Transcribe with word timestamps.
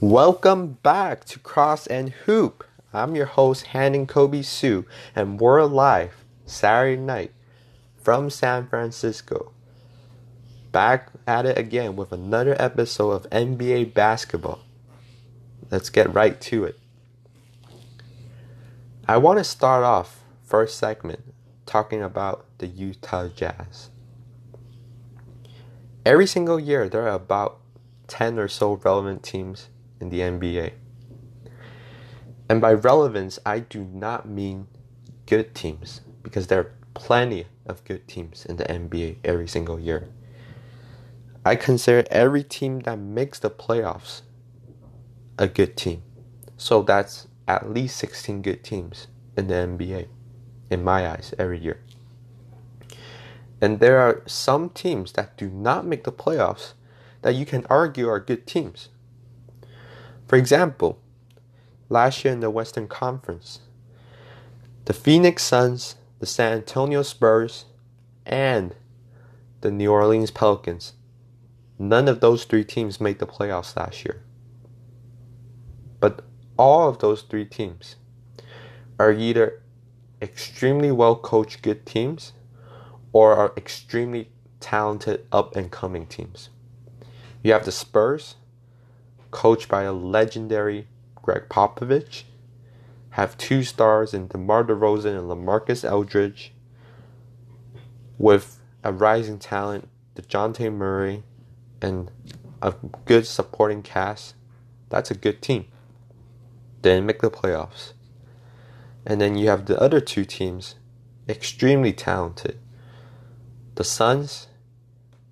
Welcome 0.00 0.74
back 0.82 1.24
to 1.24 1.38
Cross 1.38 1.86
and 1.86 2.10
Hoop. 2.10 2.62
I'm 2.92 3.16
your 3.16 3.24
host, 3.24 3.68
Hannon 3.68 4.06
Kobe 4.06 4.42
Sue, 4.42 4.84
and 5.14 5.40
we're 5.40 5.64
live 5.64 6.22
Saturday 6.44 7.00
night 7.00 7.32
from 7.96 8.28
San 8.28 8.66
Francisco. 8.66 9.52
Back 10.72 11.08
at 11.26 11.46
it 11.46 11.56
again 11.56 11.96
with 11.96 12.12
another 12.12 12.54
episode 12.58 13.12
of 13.12 13.30
NBA 13.30 13.94
basketball. 13.94 14.60
Let's 15.70 15.88
get 15.88 16.12
right 16.12 16.38
to 16.42 16.64
it. 16.64 16.78
I 19.08 19.16
want 19.16 19.38
to 19.38 19.44
start 19.44 19.82
off 19.82 20.22
first 20.46 20.78
segment 20.78 21.34
talking 21.66 22.02
about 22.02 22.46
the 22.58 22.68
Utah 22.68 23.28
Jazz. 23.28 23.90
Every 26.04 26.26
single 26.26 26.60
year, 26.60 26.88
there 26.88 27.02
are 27.02 27.14
about 27.14 27.58
10 28.06 28.38
or 28.38 28.46
so 28.46 28.74
relevant 28.74 29.24
teams 29.24 29.68
in 30.00 30.08
the 30.08 30.20
NBA. 30.20 30.72
And 32.48 32.60
by 32.60 32.72
relevance, 32.74 33.40
I 33.44 33.58
do 33.58 33.82
not 33.82 34.28
mean 34.28 34.68
good 35.26 35.52
teams 35.52 36.02
because 36.22 36.46
there 36.46 36.60
are 36.60 36.72
plenty 36.94 37.46
of 37.66 37.82
good 37.82 38.06
teams 38.06 38.46
in 38.46 38.56
the 38.56 38.64
NBA 38.64 39.16
every 39.24 39.48
single 39.48 39.80
year. 39.80 40.08
I 41.44 41.56
consider 41.56 42.06
every 42.10 42.44
team 42.44 42.80
that 42.80 42.98
makes 42.98 43.40
the 43.40 43.50
playoffs 43.50 44.22
a 45.38 45.48
good 45.48 45.76
team. 45.76 46.02
So 46.56 46.82
that's 46.82 47.26
at 47.48 47.70
least 47.70 47.96
16 47.96 48.42
good 48.42 48.62
teams 48.64 49.08
in 49.36 49.48
the 49.48 49.54
NBA, 49.54 50.06
in 50.70 50.84
my 50.84 51.08
eyes, 51.08 51.34
every 51.38 51.58
year. 51.58 51.80
And 53.60 53.80
there 53.80 53.98
are 53.98 54.22
some 54.26 54.70
teams 54.70 55.12
that 55.12 55.36
do 55.36 55.48
not 55.48 55.86
make 55.86 56.04
the 56.04 56.12
playoffs 56.12 56.72
that 57.22 57.34
you 57.34 57.46
can 57.46 57.64
argue 57.70 58.08
are 58.08 58.20
good 58.20 58.46
teams. 58.46 58.88
For 60.28 60.36
example, 60.36 60.98
last 61.88 62.24
year 62.24 62.34
in 62.34 62.40
the 62.40 62.50
Western 62.50 62.88
Conference, 62.88 63.60
the 64.84 64.92
Phoenix 64.92 65.42
Suns, 65.42 65.96
the 66.18 66.26
San 66.26 66.52
Antonio 66.52 67.02
Spurs, 67.02 67.64
and 68.24 68.74
the 69.60 69.70
New 69.70 69.90
Orleans 69.90 70.30
Pelicans, 70.30 70.92
none 71.78 72.08
of 72.08 72.20
those 72.20 72.44
three 72.44 72.64
teams 72.64 73.00
made 73.00 73.18
the 73.18 73.26
playoffs 73.26 73.76
last 73.76 74.04
year. 74.04 74.22
But 76.00 76.24
all 76.56 76.88
of 76.88 76.98
those 76.98 77.22
three 77.22 77.44
teams 77.44 77.96
are 78.98 79.12
either 79.12 79.62
extremely 80.20 80.90
well 80.90 81.16
coached 81.16 81.62
good 81.62 81.84
teams 81.86 82.32
or 83.12 83.34
are 83.34 83.52
extremely 83.56 84.30
talented 84.60 85.26
up 85.32 85.56
and 85.56 85.70
coming 85.70 86.06
teams. 86.06 86.50
You 87.42 87.52
have 87.52 87.64
the 87.64 87.72
Spurs, 87.72 88.36
coached 89.30 89.68
by 89.68 89.82
a 89.82 89.92
legendary 89.92 90.88
Gregg 91.14 91.48
Popovich, 91.48 92.24
have 93.10 93.38
two 93.38 93.62
stars 93.62 94.12
in 94.12 94.28
DeMar 94.28 94.64
DeRozan 94.64 95.18
and 95.18 95.30
LaMarcus 95.30 95.90
Aldridge, 95.90 96.52
with 98.18 98.60
a 98.82 98.92
rising 98.92 99.38
talent, 99.38 99.88
DeJounte 100.14 100.72
Murray, 100.72 101.22
and 101.80 102.10
a 102.62 102.74
good 103.04 103.26
supporting 103.26 103.82
cast. 103.82 104.34
That's 104.88 105.10
a 105.10 105.14
good 105.14 105.42
team. 105.42 105.66
Didn't 106.82 107.06
make 107.06 107.20
the 107.20 107.30
playoffs. 107.30 107.92
And 109.06 109.20
then 109.20 109.36
you 109.36 109.48
have 109.48 109.66
the 109.66 109.80
other 109.80 110.00
two 110.00 110.24
teams, 110.24 110.74
extremely 111.28 111.92
talented. 111.92 112.58
The 113.76 113.84
Suns, 113.84 114.48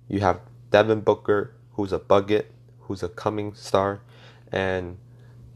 you 0.07 0.21
have 0.21 0.39
Devin 0.71 1.01
Booker, 1.01 1.53
who's 1.73 1.91
a 1.91 1.99
bucket, 1.99 2.51
who's 2.81 3.03
a 3.03 3.09
coming 3.09 3.53
star, 3.53 3.99
and 4.49 4.97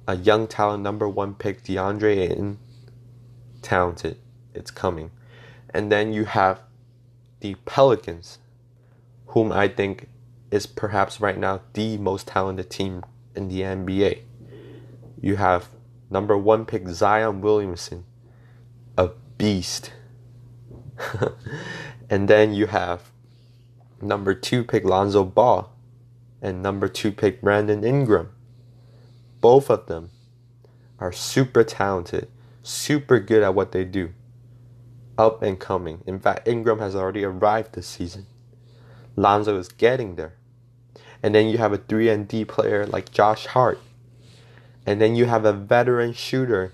a 0.06 0.18
young 0.18 0.48
talent 0.48 0.84
number 0.84 1.08
one 1.08 1.34
pick, 1.34 1.64
DeAndre 1.64 2.18
Ayton, 2.18 2.58
talented. 3.62 4.18
It's 4.54 4.72
coming. 4.72 5.12
And 5.70 5.92
then 5.92 6.12
you 6.12 6.26
have 6.26 6.62
the 7.40 7.56
Pelicans, 7.66 8.40
whom 9.28 9.52
I 9.52 9.68
think 9.68 10.10
is 10.52 10.66
perhaps 10.66 11.22
right 11.22 11.38
now 11.38 11.62
the 11.74 11.98
most 11.98 12.28
talented 12.28 12.70
team 12.70 13.04
in 13.36 13.48
the 13.48 13.62
NBA. 13.62 14.24
You 15.22 15.36
have 15.38 15.70
number 16.10 16.38
one 16.38 16.66
pick 16.66 16.88
Zion 16.88 17.42
Williamson, 17.42 18.06
a 19.00 19.12
beast. 19.38 19.94
and 22.10 22.28
then 22.28 22.54
you 22.54 22.68
have 22.68 23.12
number 24.02 24.34
two 24.34 24.66
pick 24.66 24.84
Lonzo 24.84 25.24
Ball 25.24 25.72
and 26.42 26.62
number 26.62 26.90
two 26.90 27.14
pick 27.14 27.42
Brandon 27.42 27.86
Ingram. 27.86 28.30
Both 29.40 29.70
of 29.70 29.86
them 29.86 30.10
are 31.00 31.14
super 31.14 31.64
talented, 31.64 32.28
super 32.62 33.20
good 33.20 33.42
at 33.42 33.56
what 33.56 33.72
they 33.72 33.86
do. 33.86 34.14
Up 35.18 35.42
and 35.42 35.58
coming. 35.58 36.04
In 36.06 36.20
fact, 36.20 36.46
Ingram 36.46 36.80
has 36.80 36.94
already 36.94 37.24
arrived 37.24 37.76
this 37.76 37.88
season. 37.88 38.26
Lonzo 39.16 39.58
is 39.58 39.70
getting 39.70 40.16
there. 40.16 40.34
And 41.24 41.34
then 41.34 41.48
you 41.48 41.58
have 41.58 41.72
a 41.72 41.78
3 41.78 42.10
and 42.10 42.28
D 42.28 42.44
player 42.44 42.86
like 42.86 43.12
Josh 43.12 43.46
Hart. 43.46 43.80
And 44.86 45.00
then 45.00 45.16
you 45.16 45.26
have 45.26 45.46
a 45.46 45.54
veteran 45.54 46.12
shooter 46.12 46.74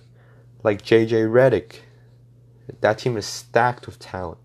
like 0.64 0.82
JJ 0.82 1.30
Redick. 1.30 1.82
That 2.82 3.00
team 3.00 3.18
is 3.18 3.26
stacked 3.26 3.86
with 3.86 4.00
talent. 4.00 4.40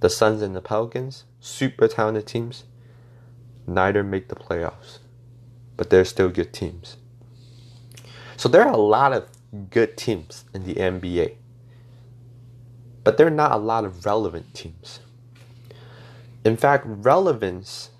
The 0.00 0.10
Suns 0.10 0.42
and 0.42 0.54
the 0.54 0.60
Pelicans, 0.60 1.24
super 1.40 1.88
talented 1.88 2.26
teams 2.26 2.64
neither 3.66 4.02
make 4.02 4.28
the 4.28 4.34
playoffs, 4.34 4.98
but 5.76 5.90
they're 5.90 6.04
still 6.04 6.28
good 6.28 6.52
teams. 6.52 6.96
So 8.36 8.48
there 8.48 8.62
are 8.62 8.72
a 8.72 8.76
lot 8.76 9.12
of 9.12 9.28
good 9.70 9.96
teams 9.96 10.44
in 10.52 10.64
the 10.64 10.74
NBA, 10.74 11.34
but 13.04 13.16
there 13.16 13.26
are 13.26 13.30
not 13.30 13.52
a 13.52 13.56
lot 13.56 13.84
of 13.84 14.04
relevant 14.04 14.54
teams. 14.54 15.00
In 16.44 16.56
fact, 16.56 16.84
relevance 16.86 17.90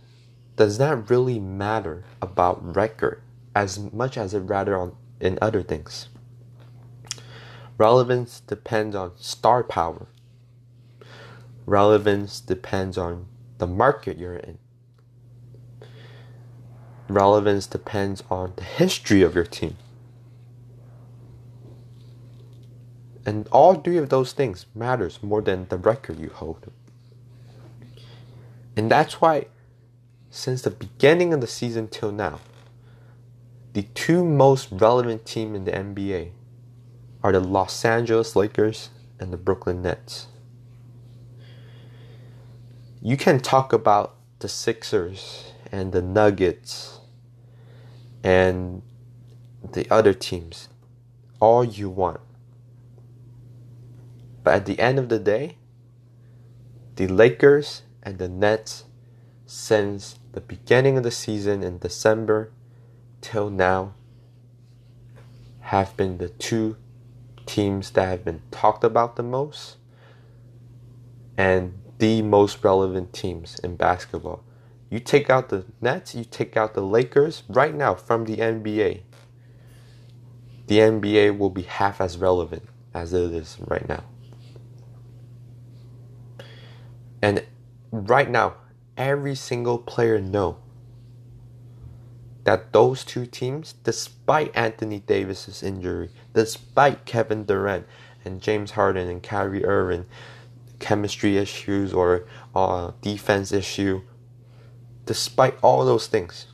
does 0.57 0.79
not 0.79 1.09
really 1.09 1.39
matter 1.39 2.05
about 2.21 2.75
record 2.75 3.23
as 3.55 3.79
much 3.79 4.17
as 4.17 4.35
it 4.35 4.41
rather 4.41 4.77
on 4.77 4.97
in 5.21 5.39
other 5.41 5.63
things. 5.63 6.09
Relevance 7.83 8.39
depends 8.39 8.95
on 8.95 9.11
star 9.17 9.65
power. 9.65 10.07
Relevance 11.67 12.39
depends 12.39 12.97
on 12.97 13.27
the 13.59 13.67
market 13.67 14.17
you're 14.17 14.37
in 14.37 14.59
relevance 17.09 17.67
depends 17.67 18.23
on 18.31 18.53
the 18.57 18.63
history 18.63 19.23
of 19.23 19.35
your 19.35 19.45
team. 19.45 19.77
And 23.25 23.49
all 23.49 23.75
three 23.75 23.99
of 23.99 24.09
those 24.09 24.33
things 24.33 24.67
matters 24.75 25.23
more 25.23 25.43
than 25.43 25.67
the 25.69 25.77
record 25.77 26.19
you 26.19 26.31
hold. 26.31 26.71
And 28.77 28.91
that's 28.91 29.21
why 29.21 29.47
since 30.31 30.63
the 30.63 30.71
beginning 30.71 31.35
of 31.35 31.41
the 31.41 31.47
season 31.47 31.89
till 31.89 32.13
now, 32.13 32.41
the 33.75 33.83
two 33.83 34.25
most 34.25 34.69
relevant 34.71 35.25
team 35.27 35.55
in 35.55 35.65
the 35.65 35.73
NBA 35.73 36.31
are 37.23 37.33
the 37.33 37.41
Los 37.41 37.85
Angeles 37.85 38.35
Lakers 38.35 38.91
and 39.21 39.33
the 39.33 39.37
Brooklyn 39.37 39.83
Nets. 39.83 40.27
You 43.01 43.17
can 43.17 43.41
talk 43.41 43.73
about 43.73 44.17
the 44.41 44.49
Sixers 44.49 45.53
and 45.71 45.93
the 45.93 46.03
Nuggets 46.03 47.01
and 48.23 48.83
the 49.73 49.89
other 49.91 50.13
teams 50.13 50.69
all 51.41 51.65
you 51.65 51.89
want. 51.91 52.21
But 54.45 54.55
at 54.55 54.67
the 54.67 54.79
end 54.79 54.99
of 54.99 55.09
the 55.09 55.19
day, 55.19 55.57
the 56.97 57.09
Lakers 57.09 57.83
and 58.03 58.19
the 58.19 58.29
Nets, 58.29 58.85
since 59.47 60.19
the 60.33 60.41
beginning 60.41 60.97
of 60.97 61.03
the 61.03 61.11
season 61.11 61.63
in 61.63 61.79
December 61.79 62.51
till 63.21 63.51
now, 63.51 63.95
have 65.61 65.97
been 65.97 66.19
the 66.19 66.29
two 66.29 66.77
teams 67.47 67.91
that 67.91 68.09
have 68.09 68.25
been 68.25 68.43
talked 68.51 68.85
about 68.85 69.17
the 69.17 69.23
most 69.23 69.77
and 71.37 71.79
the 71.99 72.23
most 72.23 72.63
relevant 72.65 73.13
teams 73.13 73.59
in 73.61 73.77
basketball. 73.77 74.43
You 74.91 75.01
take 75.01 75.31
out 75.31 75.49
the 75.49 75.65
Nets, 75.81 76.15
you 76.15 76.25
take 76.25 76.57
out 76.57 76.75
the 76.75 76.83
Lakers 76.83 77.45
right 77.49 77.75
now 77.75 77.95
from 77.95 78.25
the 78.25 78.37
NBA. 78.37 79.03
The 80.67 80.79
NBA 80.79 81.39
will 81.39 81.51
be 81.51 81.63
half 81.63 82.01
as 82.01 82.19
relevant 82.19 82.69
as 82.95 83.13
it 83.13 83.33
is 83.33 83.57
right 83.69 83.89
now. 83.89 84.05
And 87.23 87.45
right 87.91 88.29
now, 88.29 88.55
every 88.97 89.35
single 89.35 89.79
player 89.79 90.21
know 90.21 90.59
that 92.45 92.73
those 92.73 93.05
two 93.05 93.27
teams, 93.27 93.75
despite 93.85 94.51
Anthony 94.55 95.01
Davis's 95.01 95.63
injury, 95.63 96.11
despite 96.35 97.05
Kevin 97.05 97.45
Durant 97.45 97.87
and 98.25 98.41
James 98.41 98.73
Harden 98.73 99.09
and 99.09 99.23
Kyrie 99.23 99.65
Irving 99.65 100.07
chemistry 100.83 101.39
issues 101.39 101.95
or 101.95 102.27
uh, 102.55 102.91
defense 103.01 103.53
issue. 103.53 104.03
Despite 105.07 105.57
all 105.63 105.87
those 105.87 106.09
things, 106.09 106.47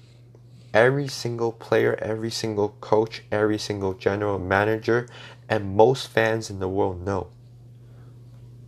every 0.72 1.08
single 1.08 1.50
player, 1.50 1.98
every 2.00 2.30
single 2.30 2.70
coach, 2.80 3.22
every 3.32 3.58
single 3.58 3.94
general 3.94 4.38
manager, 4.38 5.08
and 5.48 5.74
most 5.74 6.08
fans 6.08 6.50
in 6.50 6.60
the 6.60 6.68
world 6.68 7.04
know 7.04 7.28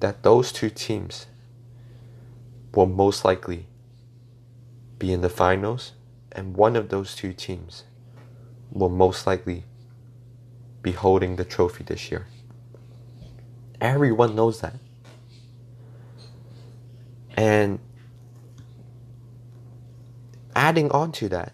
that 0.00 0.22
those 0.22 0.50
two 0.50 0.70
teams 0.70 1.26
will 2.74 2.86
most 2.86 3.24
likely 3.24 3.66
be 4.98 5.12
in 5.12 5.20
the 5.20 5.28
finals, 5.28 5.92
and 6.32 6.54
one 6.56 6.76
of 6.76 6.88
those 6.88 7.14
two 7.14 7.32
teams 7.32 7.84
will 8.70 8.88
most 8.88 9.26
likely 9.26 9.64
be 10.82 10.92
holding 10.92 11.36
the 11.36 11.44
trophy 11.44 11.84
this 11.84 12.10
year. 12.10 12.26
Everyone 13.80 14.34
knows 14.34 14.60
that. 14.60 14.74
And 17.36 17.78
adding 20.54 20.90
on 20.90 21.12
to 21.12 21.28
that, 21.30 21.52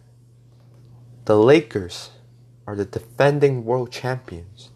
the 1.25 1.37
Lakers 1.37 2.11
are 2.67 2.75
the 2.75 2.85
defending 2.85 3.65
world 3.65 3.91
champions. 3.91 4.71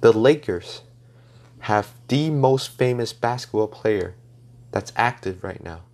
The 0.00 0.12
Lakers 0.12 0.82
have 1.60 1.94
the 2.08 2.30
most 2.30 2.68
famous 2.68 3.12
basketball 3.12 3.68
player 3.68 4.14
that's 4.70 4.92
active 4.96 5.42
right 5.42 5.62
now. 5.62 5.85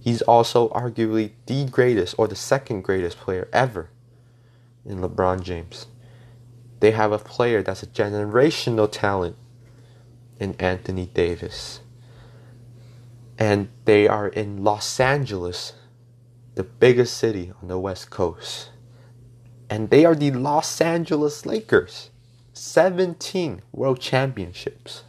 He's 0.00 0.22
also 0.22 0.70
arguably 0.70 1.32
the 1.46 1.66
greatest 1.66 2.14
or 2.18 2.26
the 2.26 2.34
second 2.34 2.82
greatest 2.82 3.18
player 3.18 3.48
ever 3.52 3.90
in 4.84 5.00
LeBron 5.00 5.42
James. 5.42 5.86
They 6.80 6.92
have 6.92 7.12
a 7.12 7.18
player 7.18 7.62
that's 7.62 7.82
a 7.82 7.86
generational 7.86 8.90
talent 8.90 9.36
in 10.38 10.54
Anthony 10.58 11.06
Davis. 11.06 11.80
And 13.38 13.68
they 13.84 14.08
are 14.08 14.28
in 14.28 14.64
Los 14.64 14.98
Angeles, 14.98 15.74
the 16.54 16.64
biggest 16.64 17.16
city 17.18 17.52
on 17.60 17.68
the 17.68 17.78
West 17.78 18.08
Coast. 18.08 18.70
And 19.68 19.90
they 19.90 20.06
are 20.06 20.14
the 20.14 20.30
Los 20.30 20.80
Angeles 20.80 21.44
Lakers. 21.44 22.10
17 22.54 23.62
world 23.72 24.00
championships. 24.00 25.04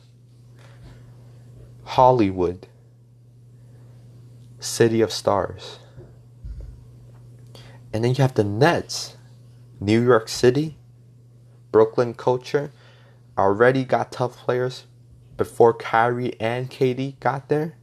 Hollywood, 1.83 2.67
City 4.61 5.01
of 5.01 5.11
Stars. 5.11 5.79
And 7.91 8.03
then 8.03 8.11
you 8.11 8.21
have 8.21 8.35
the 8.35 8.43
Nets, 8.43 9.17
New 9.79 10.01
York 10.01 10.29
City, 10.29 10.77
Brooklyn 11.71 12.13
culture, 12.13 12.71
already 13.37 13.83
got 13.83 14.11
tough 14.11 14.37
players 14.37 14.85
before 15.35 15.73
Kyrie 15.73 16.39
and 16.39 16.69
KD 16.69 17.19
got 17.19 17.49
there. 17.49 17.73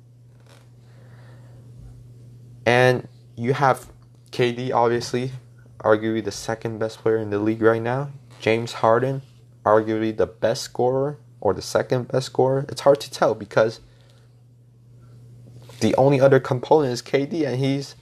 And 2.65 3.09
you 3.35 3.55
have 3.55 3.91
KD, 4.31 4.73
obviously, 4.73 5.33
arguably 5.79 6.25
the 6.25 6.31
second 6.31 6.79
best 6.79 6.99
player 6.99 7.17
in 7.19 7.31
the 7.31 7.39
league 7.39 7.63
right 7.63 7.83
now. 7.83 8.11
James 8.41 8.75
Harden, 8.75 9.23
arguably 9.65 10.17
the 10.17 10.27
best 10.27 10.63
scorer 10.63 11.19
or 11.41 11.55
the 11.55 11.63
second 11.63 12.09
best 12.09 12.27
scorer. 12.27 12.67
It's 12.69 12.83
hard 12.83 13.01
to 13.01 13.11
tell 13.11 13.35
because 13.35 13.81
the 15.81 15.95
only 15.97 16.21
other 16.21 16.41
component 16.41 16.93
is 16.93 17.03
KD 17.03 17.47
and 17.47 17.59
he's 17.59 17.95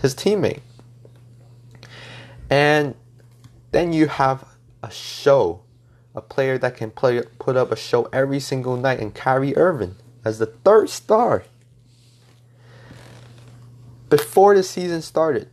his 0.00 0.14
teammate. 0.14 0.60
And 2.50 2.94
then 3.70 3.92
you 3.92 4.06
have 4.08 4.44
a 4.82 4.90
show, 4.90 5.62
a 6.14 6.20
player 6.20 6.58
that 6.58 6.76
can 6.76 6.90
play 6.90 7.22
put 7.38 7.56
up 7.56 7.72
a 7.72 7.76
show 7.76 8.04
every 8.12 8.40
single 8.40 8.76
night 8.76 9.00
and 9.00 9.14
Kyrie 9.14 9.56
Irving 9.56 9.96
as 10.24 10.38
the 10.38 10.46
third 10.46 10.90
star. 10.90 11.44
Before 14.10 14.54
the 14.54 14.62
season 14.62 15.00
started, 15.00 15.48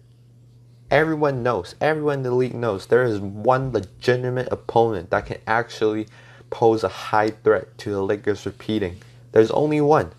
everyone 0.91 1.43
knows, 1.43 1.75
everyone 1.79 2.17
in 2.17 2.23
the 2.23 2.35
league 2.35 2.53
knows 2.53 2.87
there 2.87 3.03
is 3.03 3.19
one 3.19 3.71
legitimate 3.71 4.49
opponent 4.51 5.11
that 5.11 5.27
can 5.27 5.37
actually 5.47 6.07
pose 6.49 6.83
a 6.83 6.89
high 6.89 7.29
threat 7.29 7.77
to 7.77 7.91
the 7.91 8.01
Lakers 8.01 8.45
repeating. 8.45 8.97
There's 9.31 9.51
only 9.51 9.79
one. 9.79 10.11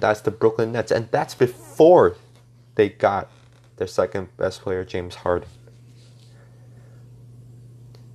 That's 0.00 0.20
the 0.20 0.30
Brooklyn 0.30 0.72
Nets. 0.72 0.90
And 0.90 1.08
that's 1.10 1.34
before 1.34 2.16
they 2.74 2.88
got 2.88 3.30
their 3.76 3.86
second 3.86 4.36
best 4.36 4.62
player, 4.62 4.84
James 4.84 5.16
Harden. 5.16 5.48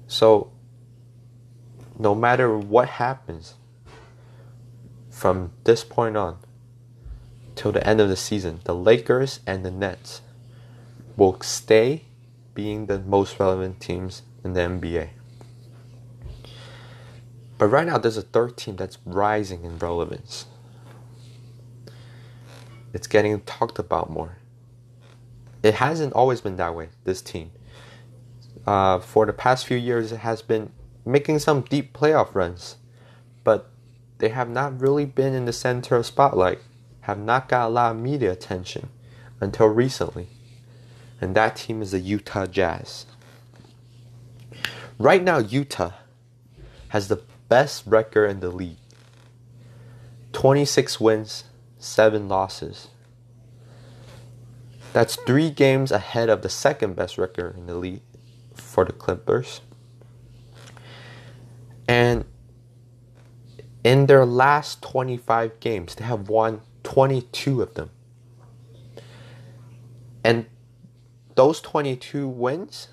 So, 0.08 0.52
no 1.98 2.16
matter 2.16 2.58
what 2.58 2.90
happens 2.90 3.56
from 5.10 5.52
this 5.66 5.84
point 5.84 6.18
on 6.18 6.38
till 7.56 7.72
the 7.72 7.86
end 7.86 8.00
of 8.00 8.10
the 8.10 8.16
season, 8.16 8.62
the 8.64 8.74
Lakers 8.74 9.42
and 9.46 9.66
the 9.66 9.72
Nets 9.72 10.22
will 11.16 11.40
stay 11.42 12.06
being 12.54 12.86
the 12.86 13.00
most 13.00 13.40
relevant 13.40 13.80
teams 13.80 14.22
in 14.44 14.54
the 14.54 14.62
NBA. 14.62 15.10
But 17.58 17.68
right 17.68 17.86
now, 17.86 17.98
there's 17.98 18.18
a 18.18 18.22
third 18.22 18.56
team 18.56 18.78
that's 18.78 18.98
rising 19.06 19.66
in 19.66 19.78
relevance. 19.78 20.46
It's 22.94 23.07
getting 23.07 23.41
talked 23.41 23.80
about 23.80 24.09
more. 24.09 24.38
It 25.62 25.75
hasn't 25.75 26.13
always 26.13 26.41
been 26.41 26.56
that 26.57 26.75
way, 26.75 26.89
this 27.03 27.21
team. 27.21 27.51
Uh, 28.65 29.00
for 29.00 29.25
the 29.25 29.33
past 29.33 29.65
few 29.65 29.77
years, 29.77 30.12
it 30.12 30.18
has 30.18 30.41
been 30.41 30.71
making 31.06 31.39
some 31.39 31.62
deep 31.62 31.94
playoff 31.94 32.33
runs, 32.33 32.77
but 33.44 33.69
they 34.19 34.30
have 34.30 34.50
not 34.50 34.80
really 34.80 35.06
been 35.06 35.33
in 35.33 35.45
the 35.45 35.53
center 35.53 35.95
of 35.95 36.06
spotlight, 36.06 36.59
have 37.01 37.19
not 37.19 37.50
got 37.50 37.68
a 37.68 37.69
lot 37.69 37.95
of 37.95 38.01
media 38.01 38.31
attention 38.31 38.89
until 39.39 39.68
recently 39.68 40.27
and 41.21 41.35
that 41.35 41.56
team 41.56 41.81
is 41.81 41.92
the 41.92 42.00
Utah 42.00 42.45
Jazz. 42.45 43.06
Right 44.97 45.24
now, 45.24 45.38
Utah 45.38 45.92
has 46.89 47.07
the 47.07 47.21
best 47.47 47.83
record 47.85 48.27
in 48.27 48.39
the 48.39 48.50
league 48.50 48.77
26 50.33 51.00
wins, 51.00 51.45
7 51.80 52.28
losses. 52.28 52.90
That's 54.94 55.16
three 55.16 55.50
games 55.50 55.92
ahead 55.92 56.30
of 56.30 56.42
the 56.42 56.50
second 56.50 56.96
best 56.96 57.18
record 57.18 57.58
in 57.58 57.68
the 57.68 57.76
league 57.76 58.02
for 58.54 58.86
the 58.86 58.94
Clippers. 58.94 59.62
And 61.88 62.26
in 63.84 64.06
their 64.06 64.26
last 64.26 64.81
25 64.81 65.59
games, 65.59 65.95
they 65.95 66.06
have 66.06 66.30
won 66.30 66.62
22 66.83 67.62
of 67.62 67.74
them. 67.76 67.90
And 70.24 70.45
those 71.36 71.62
22 71.62 72.28
wins, 72.28 72.90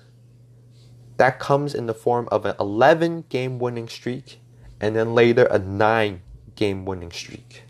that 1.17 1.39
comes 1.39 1.75
in 1.75 1.87
the 1.87 1.93
form 1.93 2.29
of 2.31 2.45
an 2.45 2.55
11 2.59 3.25
game 3.29 3.59
winning 3.59 3.89
streak 3.89 4.39
and 4.79 4.95
then 4.95 5.13
later 5.13 5.45
a 5.45 5.59
9 5.59 6.21
game 6.55 6.85
winning 6.85 7.11
streak. 7.11 7.66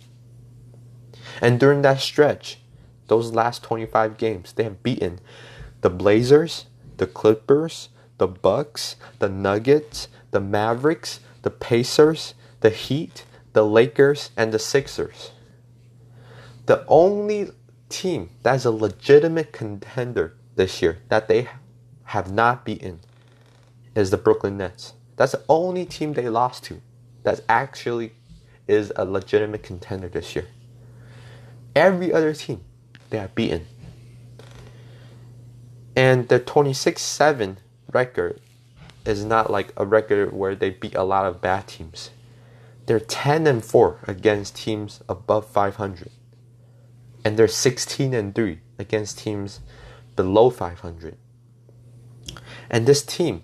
And 1.41 1.59
during 1.59 1.81
that 1.83 1.99
stretch, 1.99 2.59
those 3.07 3.31
last 3.31 3.63
25 3.63 4.17
games, 4.17 4.53
they 4.53 4.63
have 4.63 4.83
beaten 4.83 5.19
the 5.81 5.89
Blazers, 5.89 6.65
the 6.97 7.07
Clippers, 7.07 7.89
the 8.17 8.27
Bucks, 8.27 8.95
the 9.19 9.29
Nuggets, 9.29 10.07
the 10.31 10.39
Mavericks, 10.39 11.19
the 11.43 11.51
Pacers, 11.51 12.33
the 12.61 12.69
Heat, 12.69 13.25
the 13.53 13.65
Lakers, 13.65 14.31
and 14.35 14.51
the 14.51 14.59
Sixers. 14.59 15.31
The 16.65 16.83
only 16.87 17.51
team 17.89 18.31
that's 18.43 18.65
a 18.65 18.71
legitimate 18.71 19.53
contender 19.53 20.35
this 20.55 20.81
year 20.81 20.99
that 21.09 21.27
they 21.27 21.47
have 22.05 22.31
not 22.31 22.65
beaten 22.65 22.99
is 23.95 24.11
the 24.11 24.17
Brooklyn 24.17 24.57
Nets. 24.57 24.93
That's 25.15 25.31
the 25.31 25.43
only 25.47 25.85
team 25.85 26.13
they 26.13 26.29
lost 26.29 26.63
to 26.65 26.81
that 27.23 27.41
actually 27.47 28.13
is 28.67 28.91
a 28.95 29.05
legitimate 29.05 29.63
contender 29.63 30.07
this 30.09 30.35
year. 30.35 30.47
Every 31.77 32.11
other 32.11 32.33
team 32.33 32.63
they 33.11 33.19
have 33.19 33.35
beaten. 33.35 33.67
And 35.95 36.27
the 36.27 36.39
26 36.39 36.99
7 36.99 37.59
record 37.93 38.41
is 39.05 39.23
not 39.23 39.51
like 39.51 39.73
a 39.77 39.85
record 39.85 40.33
where 40.33 40.55
they 40.55 40.71
beat 40.71 40.95
a 40.95 41.03
lot 41.03 41.27
of 41.27 41.39
bad 41.39 41.67
teams. 41.67 42.09
They're 42.87 42.99
10 42.99 43.45
and 43.45 43.63
4 43.63 43.99
against 44.07 44.55
teams 44.55 45.01
above 45.07 45.45
500. 45.51 46.09
And 47.23 47.37
they're 47.37 47.47
16 47.47 48.11
and 48.11 48.33
3 48.33 48.59
against 48.79 49.19
teams 49.19 49.59
below 50.15 50.49
500. 50.49 51.15
And 52.71 52.87
this 52.87 53.03
team 53.03 53.43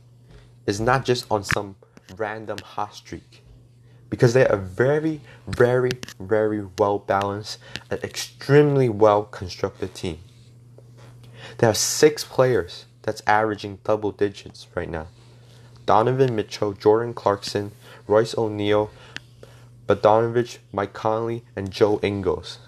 is 0.65 0.81
not 0.81 1.05
just 1.05 1.27
on 1.29 1.43
some 1.43 1.75
random 2.17 2.57
hot 2.63 2.95
streak 2.95 3.42
because 4.13 4.35
they 4.35 4.45
are 4.45 4.57
very, 4.57 5.21
very, 5.47 5.89
very 6.19 6.63
well 6.77 6.99
balanced 6.99 7.57
and 7.89 7.99
extremely 8.03 8.87
well 8.87 9.23
constructed 9.23 9.95
team. 9.95 10.19
They 11.57 11.65
have 11.65 11.77
six 11.77 12.23
players 12.23 12.85
that's 13.01 13.23
averaging 13.25 13.79
double 13.83 14.11
digits 14.11 14.67
right 14.75 14.87
now. 14.87 15.07
Donovan 15.87 16.35
Mitchell, 16.35 16.73
Jordan 16.73 17.15
Clarkson, 17.15 17.71
Royce 18.07 18.37
O'Neale, 18.37 18.91
Bogdanovic, 19.87 20.59
Mike 20.71 20.93
Conley, 20.93 21.43
and 21.55 21.71
Joe 21.71 21.99
Ingles. 22.03 22.59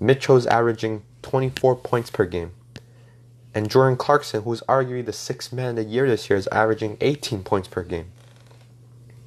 Mitchell's 0.00 0.46
averaging 0.46 1.02
24 1.20 1.76
points 1.76 2.08
per 2.08 2.24
game. 2.24 2.52
And 3.54 3.70
Jordan 3.70 3.98
Clarkson, 3.98 4.44
who's 4.44 4.62
arguably 4.62 5.04
the 5.04 5.12
sixth 5.12 5.52
man 5.52 5.76
of 5.76 5.76
the 5.76 5.84
year 5.84 6.08
this 6.08 6.30
year, 6.30 6.38
is 6.38 6.46
averaging 6.46 6.96
18 7.02 7.42
points 7.42 7.68
per 7.68 7.82
game. 7.82 8.06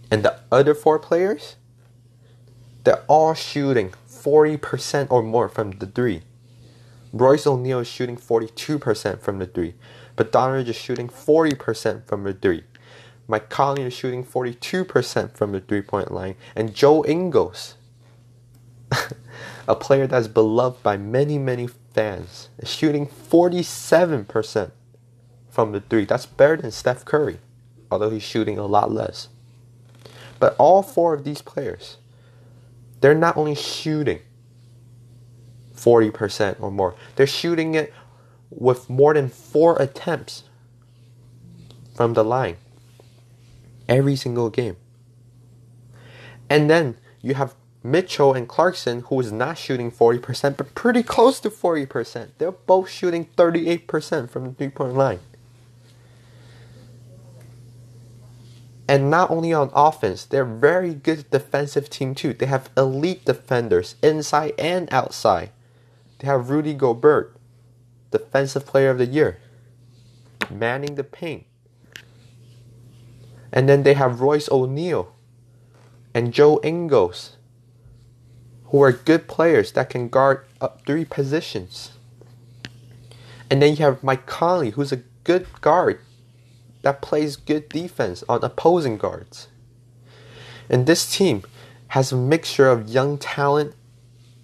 And 0.10 0.24
the 0.24 0.40
other 0.52 0.74
four 0.74 1.00
players, 1.00 1.58
they're 2.84 3.04
all 3.08 3.34
shooting 3.34 3.94
40% 4.10 5.12
or 5.12 5.22
more 5.22 5.50
from 5.50 5.72
the 5.72 5.88
three. 5.88 6.24
Royce 7.12 7.48
O'Neale 7.48 7.80
is 7.80 7.88
shooting 7.88 8.18
42% 8.18 9.22
from 9.22 9.40
the 9.40 9.46
three. 9.46 9.76
Bogdanovic 10.16 10.68
is 10.68 10.76
shooting 10.76 11.08
40% 11.08 12.06
from 12.06 12.24
the 12.24 12.34
three. 12.34 12.64
Mike 13.28 13.50
Conley 13.50 13.84
is 13.84 13.94
shooting 13.94 14.24
42% 14.24 15.36
from 15.36 15.52
the 15.52 15.60
three 15.60 15.82
point 15.82 16.12
line. 16.12 16.36
And 16.56 16.74
Joe 16.74 17.04
Ingles, 17.06 17.76
a 19.68 19.76
player 19.76 20.08
that's 20.08 20.28
beloved 20.28 20.82
by 20.82 20.98
many, 20.98 21.38
many 21.38 21.68
fans, 21.94 22.50
is 22.58 22.70
shooting 22.70 23.08
47% 23.08 24.72
from 25.50 25.72
the 25.74 25.82
three. 25.82 26.06
That's 26.06 26.26
better 26.26 26.58
than 26.58 26.72
Steph 26.72 27.04
Curry, 27.04 27.40
although 27.92 28.10
he's 28.10 28.24
shooting 28.24 28.58
a 28.58 28.66
lot 28.66 28.92
less. 28.92 29.28
But 30.40 30.56
all 30.58 30.84
four 30.84 31.14
of 31.14 31.24
these 31.24 31.42
players, 31.42 31.98
they're 33.02 33.16
not 33.16 33.38
only 33.38 33.56
shooting 33.56 34.20
40% 35.76 36.58
or 36.60 36.72
more, 36.72 36.96
they're 37.16 37.28
shooting 37.28 37.76
it 37.76 37.94
with 38.50 38.90
more 38.90 39.14
than 39.14 39.30
four 39.30 39.82
attempts 39.82 40.44
from 41.96 42.14
the 42.14 42.24
line 42.24 42.58
every 43.90 44.16
single 44.16 44.50
game. 44.50 44.78
And 46.50 46.70
then 46.70 46.98
you 47.22 47.34
have 47.36 47.56
Mitchell 47.84 48.34
and 48.34 48.48
Clarkson, 48.48 49.02
who 49.02 49.20
is 49.20 49.32
not 49.32 49.58
shooting 49.58 49.92
40%, 49.92 50.58
but 50.58 50.76
pretty 50.76 51.04
close 51.04 51.40
to 51.42 51.50
40%. 51.50 52.30
They're 52.38 52.52
both 52.52 52.90
shooting 52.90 53.28
38% 53.38 54.30
from 54.30 54.46
the 54.46 54.52
three 54.52 54.70
point 54.70 54.96
line. 54.96 55.20
And 58.88 59.12
not 59.12 59.30
only 59.30 59.52
on 59.52 59.70
offense, 59.74 60.24
they're 60.24 60.46
very 60.46 60.94
good 60.94 61.30
defensive 61.30 61.90
team 61.90 62.16
too. 62.16 62.34
They 62.34 62.46
have 62.46 62.70
elite 62.78 63.26
defenders 63.26 63.96
inside 64.02 64.54
and 64.58 64.92
outside. 64.94 65.52
They 66.20 66.28
have 66.28 66.50
Rudy 66.50 66.74
Gobert, 66.74 67.36
defensive 68.12 68.66
player 68.66 68.92
of 68.92 68.98
the 68.98 69.06
year, 69.06 69.40
manning 70.50 70.96
the 70.96 71.04
paint. 71.04 71.46
And 73.52 73.68
then 73.68 73.84
they 73.84 73.94
have 73.94 74.22
Royce 74.22 74.50
O'Neale 74.50 75.14
and 76.14 76.34
Joe 76.34 76.60
Ingles, 76.64 77.36
who 78.66 78.82
are 78.82 78.92
good 78.92 79.28
players 79.28 79.74
that 79.74 79.90
can 79.90 80.08
guard 80.08 80.46
up 80.62 80.86
three 80.86 81.06
positions. 81.06 81.92
And 83.50 83.62
then 83.62 83.72
you 83.72 83.78
have 83.78 84.04
Mike 84.04 84.26
Conley, 84.26 84.72
who's 84.72 84.92
a 84.92 85.04
good 85.24 85.48
guard 85.62 86.00
that 86.88 87.02
plays 87.02 87.36
good 87.36 87.68
defense 87.68 88.24
on 88.30 88.42
opposing 88.46 88.98
guards. 88.98 89.50
And 90.70 90.86
this 90.86 91.14
team 91.14 91.44
has 91.90 92.14
a 92.14 92.16
mixture 92.16 92.70
of 92.70 92.88
young 92.88 93.18
talent 93.18 93.76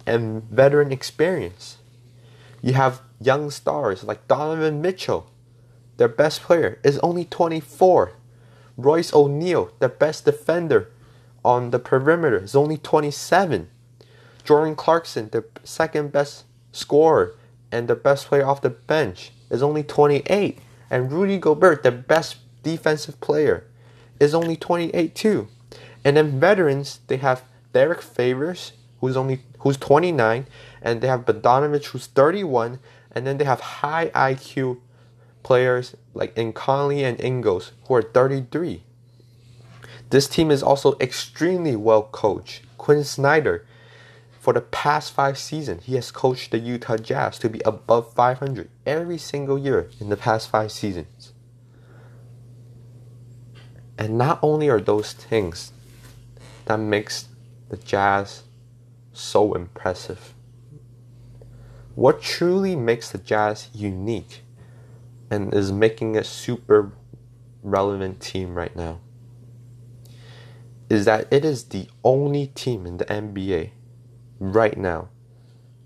and 0.06 0.42
veteran 0.42 0.92
experience. 0.92 1.78
You 2.60 2.74
have 2.74 3.00
young 3.18 3.50
stars 3.50 4.04
like 4.04 4.28
Donovan 4.28 4.82
Mitchell, 4.82 5.30
their 5.96 6.06
best 6.06 6.42
player, 6.42 6.78
is 6.84 6.98
only 6.98 7.24
24. 7.24 8.12
Royce 8.76 9.14
O'Neale, 9.14 9.70
the 9.78 9.88
best 9.88 10.26
defender 10.26 10.90
on 11.42 11.70
the 11.70 11.78
perimeter, 11.78 12.44
is 12.44 12.54
only 12.54 12.76
27. 12.76 13.70
Jordan 14.44 14.76
Clarkson, 14.76 15.30
the 15.32 15.46
second 15.62 16.12
best 16.12 16.44
scorer 16.72 17.36
and 17.72 17.88
the 17.88 17.96
best 17.96 18.26
player 18.26 18.44
off 18.44 18.60
the 18.60 18.68
bench, 18.68 19.32
is 19.48 19.62
only 19.62 19.82
28. 19.82 20.58
And 20.90 21.10
Rudy 21.10 21.38
Gobert, 21.38 21.82
the 21.82 21.90
best 21.90 22.36
defensive 22.62 23.20
player, 23.20 23.64
is 24.20 24.34
only 24.34 24.56
28 24.56 25.14
too. 25.14 25.48
And 26.04 26.16
then 26.16 26.38
veterans, 26.38 27.00
they 27.06 27.16
have 27.18 27.44
Derrick 27.72 28.02
Favors, 28.02 28.72
who's 29.00 29.16
only 29.16 29.40
who's 29.60 29.76
29, 29.76 30.46
and 30.82 31.00
they 31.00 31.08
have 31.08 31.24
Bogdanovic, 31.24 31.86
who's 31.86 32.06
31, 32.06 32.78
and 33.10 33.26
then 33.26 33.38
they 33.38 33.44
have 33.44 33.60
high 33.60 34.08
IQ 34.14 34.78
players 35.42 35.94
like 36.14 36.36
in 36.36 36.52
Conley 36.52 37.04
and 37.04 37.20
Ingles, 37.20 37.72
who 37.86 37.94
are 37.94 38.02
33. 38.02 38.82
This 40.10 40.28
team 40.28 40.50
is 40.50 40.62
also 40.62 40.96
extremely 41.00 41.76
well 41.76 42.02
coached. 42.02 42.62
Quin 42.78 43.04
Snyder, 43.04 43.66
for 44.44 44.52
the 44.52 44.60
past 44.60 45.14
five 45.14 45.38
seasons, 45.38 45.84
he 45.84 45.94
has 45.94 46.10
coached 46.10 46.50
the 46.50 46.58
Utah 46.58 46.98
Jazz 46.98 47.38
to 47.38 47.48
be 47.48 47.62
above 47.64 48.12
500 48.12 48.68
every 48.84 49.16
single 49.16 49.56
year 49.56 49.88
in 49.98 50.10
the 50.10 50.18
past 50.18 50.50
five 50.50 50.70
seasons. 50.70 51.32
And 53.96 54.18
not 54.18 54.38
only 54.42 54.68
are 54.68 54.82
those 54.82 55.14
things 55.14 55.72
that 56.66 56.76
makes 56.76 57.28
the 57.70 57.78
Jazz 57.78 58.42
so 59.14 59.54
impressive. 59.54 60.34
What 61.94 62.20
truly 62.20 62.76
makes 62.76 63.10
the 63.12 63.18
Jazz 63.18 63.70
unique 63.72 64.42
and 65.30 65.54
is 65.54 65.72
making 65.72 66.18
a 66.18 66.24
super 66.24 66.92
relevant 67.62 68.20
team 68.20 68.54
right 68.54 68.76
now 68.76 69.00
is 70.90 71.06
that 71.06 71.32
it 71.32 71.46
is 71.46 71.64
the 71.64 71.88
only 72.04 72.48
team 72.48 72.84
in 72.84 72.98
the 72.98 73.06
NBA 73.06 73.70
right 74.38 74.76
now 74.76 75.08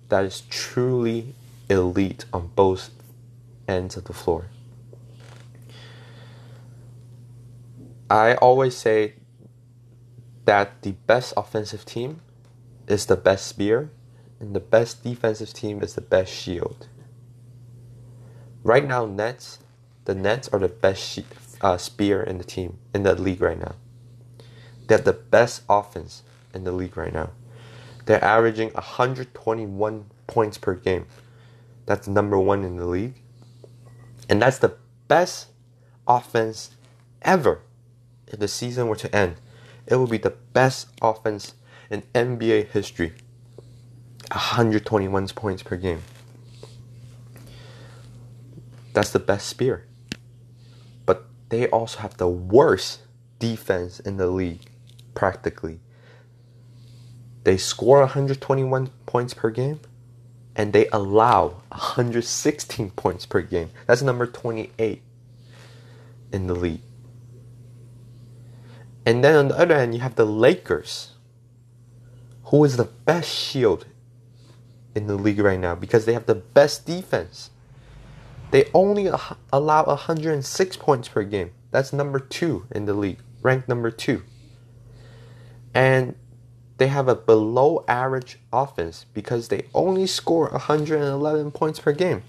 that 0.08 0.24
is 0.24 0.42
truly 0.48 1.34
elite 1.68 2.24
on 2.32 2.50
both 2.54 2.90
ends 3.66 3.96
of 3.96 4.04
the 4.04 4.12
floor. 4.12 4.46
I 8.10 8.34
always 8.36 8.76
say 8.76 9.14
that 10.46 10.80
the 10.80 10.92
best 10.92 11.34
offensive 11.36 11.84
team 11.84 12.20
is 12.86 13.04
the 13.04 13.16
best 13.16 13.46
spear, 13.46 13.90
and 14.40 14.56
the 14.56 14.60
best 14.60 15.04
defensive 15.04 15.52
team 15.52 15.82
is 15.82 15.94
the 15.94 16.00
best 16.00 16.32
shield. 16.32 16.88
Right 18.62 18.86
now, 18.86 19.04
Nets, 19.04 19.58
the 20.06 20.14
Nets 20.14 20.48
are 20.48 20.58
the 20.58 20.68
best 20.68 21.20
uh, 21.60 21.76
spear 21.76 22.22
in 22.22 22.38
the 22.38 22.44
team 22.44 22.78
in 22.94 23.02
the 23.02 23.14
league 23.14 23.42
right 23.42 23.58
now. 23.58 23.74
They 24.86 24.94
have 24.94 25.04
the 25.04 25.12
best 25.12 25.62
offense 25.68 26.22
in 26.54 26.64
the 26.64 26.72
league 26.72 26.96
right 26.96 27.12
now. 27.12 27.30
They're 28.08 28.24
averaging 28.24 28.70
121 28.70 30.06
points 30.26 30.56
per 30.56 30.72
game. 30.72 31.04
That's 31.84 32.08
number 32.08 32.38
one 32.38 32.64
in 32.64 32.78
the 32.78 32.86
league. 32.86 33.20
And 34.30 34.40
that's 34.40 34.56
the 34.56 34.76
best 35.08 35.48
offense 36.06 36.70
ever. 37.20 37.60
If 38.26 38.38
the 38.38 38.48
season 38.48 38.88
were 38.88 38.96
to 38.96 39.14
end, 39.14 39.34
it 39.86 39.96
would 39.96 40.08
be 40.08 40.16
the 40.16 40.32
best 40.54 40.88
offense 41.02 41.52
in 41.90 42.02
NBA 42.14 42.70
history. 42.70 43.12
121 44.32 45.28
points 45.28 45.62
per 45.62 45.76
game. 45.76 46.00
That's 48.94 49.10
the 49.10 49.18
best 49.18 49.48
spear. 49.48 49.84
But 51.04 51.26
they 51.50 51.68
also 51.68 51.98
have 51.98 52.16
the 52.16 52.26
worst 52.26 53.02
defense 53.38 54.00
in 54.00 54.16
the 54.16 54.28
league, 54.28 54.62
practically. 55.12 55.80
They 57.48 57.56
score 57.56 58.00
121 58.00 58.90
points 59.06 59.32
per 59.32 59.48
game 59.48 59.80
and 60.54 60.74
they 60.74 60.86
allow 60.88 61.62
116 61.70 62.90
points 62.90 63.24
per 63.24 63.40
game. 63.40 63.70
That's 63.86 64.02
number 64.02 64.26
28 64.26 65.00
in 66.30 66.46
the 66.46 66.54
league. 66.54 66.82
And 69.06 69.24
then 69.24 69.34
on 69.34 69.48
the 69.48 69.58
other 69.58 69.78
hand, 69.78 69.94
you 69.94 70.02
have 70.02 70.16
the 70.16 70.26
Lakers, 70.26 71.12
who 72.42 72.62
is 72.64 72.76
the 72.76 72.84
best 72.84 73.30
shield 73.30 73.86
in 74.94 75.06
the 75.06 75.16
league 75.16 75.38
right 75.38 75.58
now 75.58 75.74
because 75.74 76.04
they 76.04 76.12
have 76.12 76.26
the 76.26 76.34
best 76.34 76.84
defense. 76.84 77.48
They 78.50 78.68
only 78.74 79.10
allow 79.50 79.84
106 79.84 80.76
points 80.76 81.08
per 81.08 81.22
game. 81.22 81.52
That's 81.70 81.94
number 81.94 82.18
two 82.18 82.66
in 82.70 82.84
the 82.84 82.92
league, 82.92 83.20
ranked 83.40 83.70
number 83.70 83.90
two. 83.90 84.22
And 85.72 86.14
they 86.78 86.86
have 86.86 87.08
a 87.08 87.14
below 87.16 87.84
average 87.88 88.38
offense 88.52 89.04
because 89.12 89.48
they 89.48 89.66
only 89.74 90.06
score 90.06 90.48
111 90.50 91.50
points 91.50 91.80
per 91.80 91.92
game. 91.92 92.22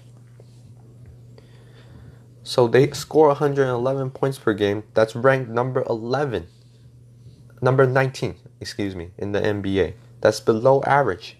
So 2.42 2.66
they 2.66 2.90
score 2.90 3.28
111 3.28 4.10
points 4.10 4.38
per 4.38 4.52
game. 4.52 4.82
That's 4.94 5.14
ranked 5.14 5.50
number 5.50 5.84
11, 5.88 6.48
number 7.62 7.86
19, 7.86 8.34
excuse 8.60 8.96
me, 8.96 9.10
in 9.16 9.30
the 9.30 9.40
NBA. 9.40 9.94
That's 10.20 10.40
below 10.40 10.82
average. 10.84 11.36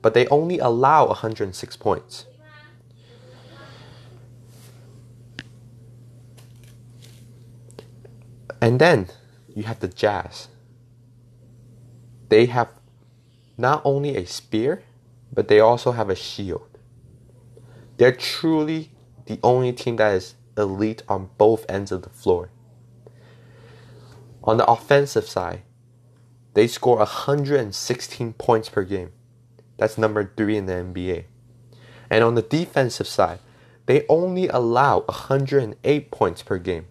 But 0.00 0.14
they 0.14 0.28
only 0.28 0.60
allow 0.60 1.08
106 1.08 1.76
points. 1.76 2.26
And 8.62 8.78
then 8.78 9.08
you 9.54 9.64
have 9.64 9.80
the 9.80 9.88
Jazz. 9.88 10.49
They 12.30 12.46
have 12.46 12.68
not 13.58 13.82
only 13.84 14.16
a 14.16 14.24
spear, 14.24 14.82
but 15.32 15.48
they 15.48 15.60
also 15.60 15.92
have 15.92 16.08
a 16.08 16.14
shield. 16.14 16.78
They're 17.98 18.12
truly 18.12 18.92
the 19.26 19.38
only 19.42 19.72
team 19.72 19.96
that 19.96 20.14
is 20.14 20.34
elite 20.56 21.02
on 21.08 21.30
both 21.36 21.66
ends 21.68 21.92
of 21.92 22.02
the 22.02 22.08
floor. 22.08 22.50
On 24.42 24.56
the 24.56 24.66
offensive 24.66 25.28
side, 25.28 25.62
they 26.54 26.66
score 26.66 26.96
116 26.96 28.32
points 28.34 28.68
per 28.68 28.84
game. 28.84 29.12
That's 29.76 29.98
number 29.98 30.32
three 30.36 30.56
in 30.56 30.66
the 30.66 30.72
NBA. 30.72 31.24
And 32.08 32.24
on 32.24 32.36
the 32.36 32.42
defensive 32.42 33.06
side, 33.06 33.40
they 33.86 34.06
only 34.08 34.48
allow 34.48 35.00
108 35.00 36.10
points 36.10 36.42
per 36.42 36.58
game. 36.58 36.86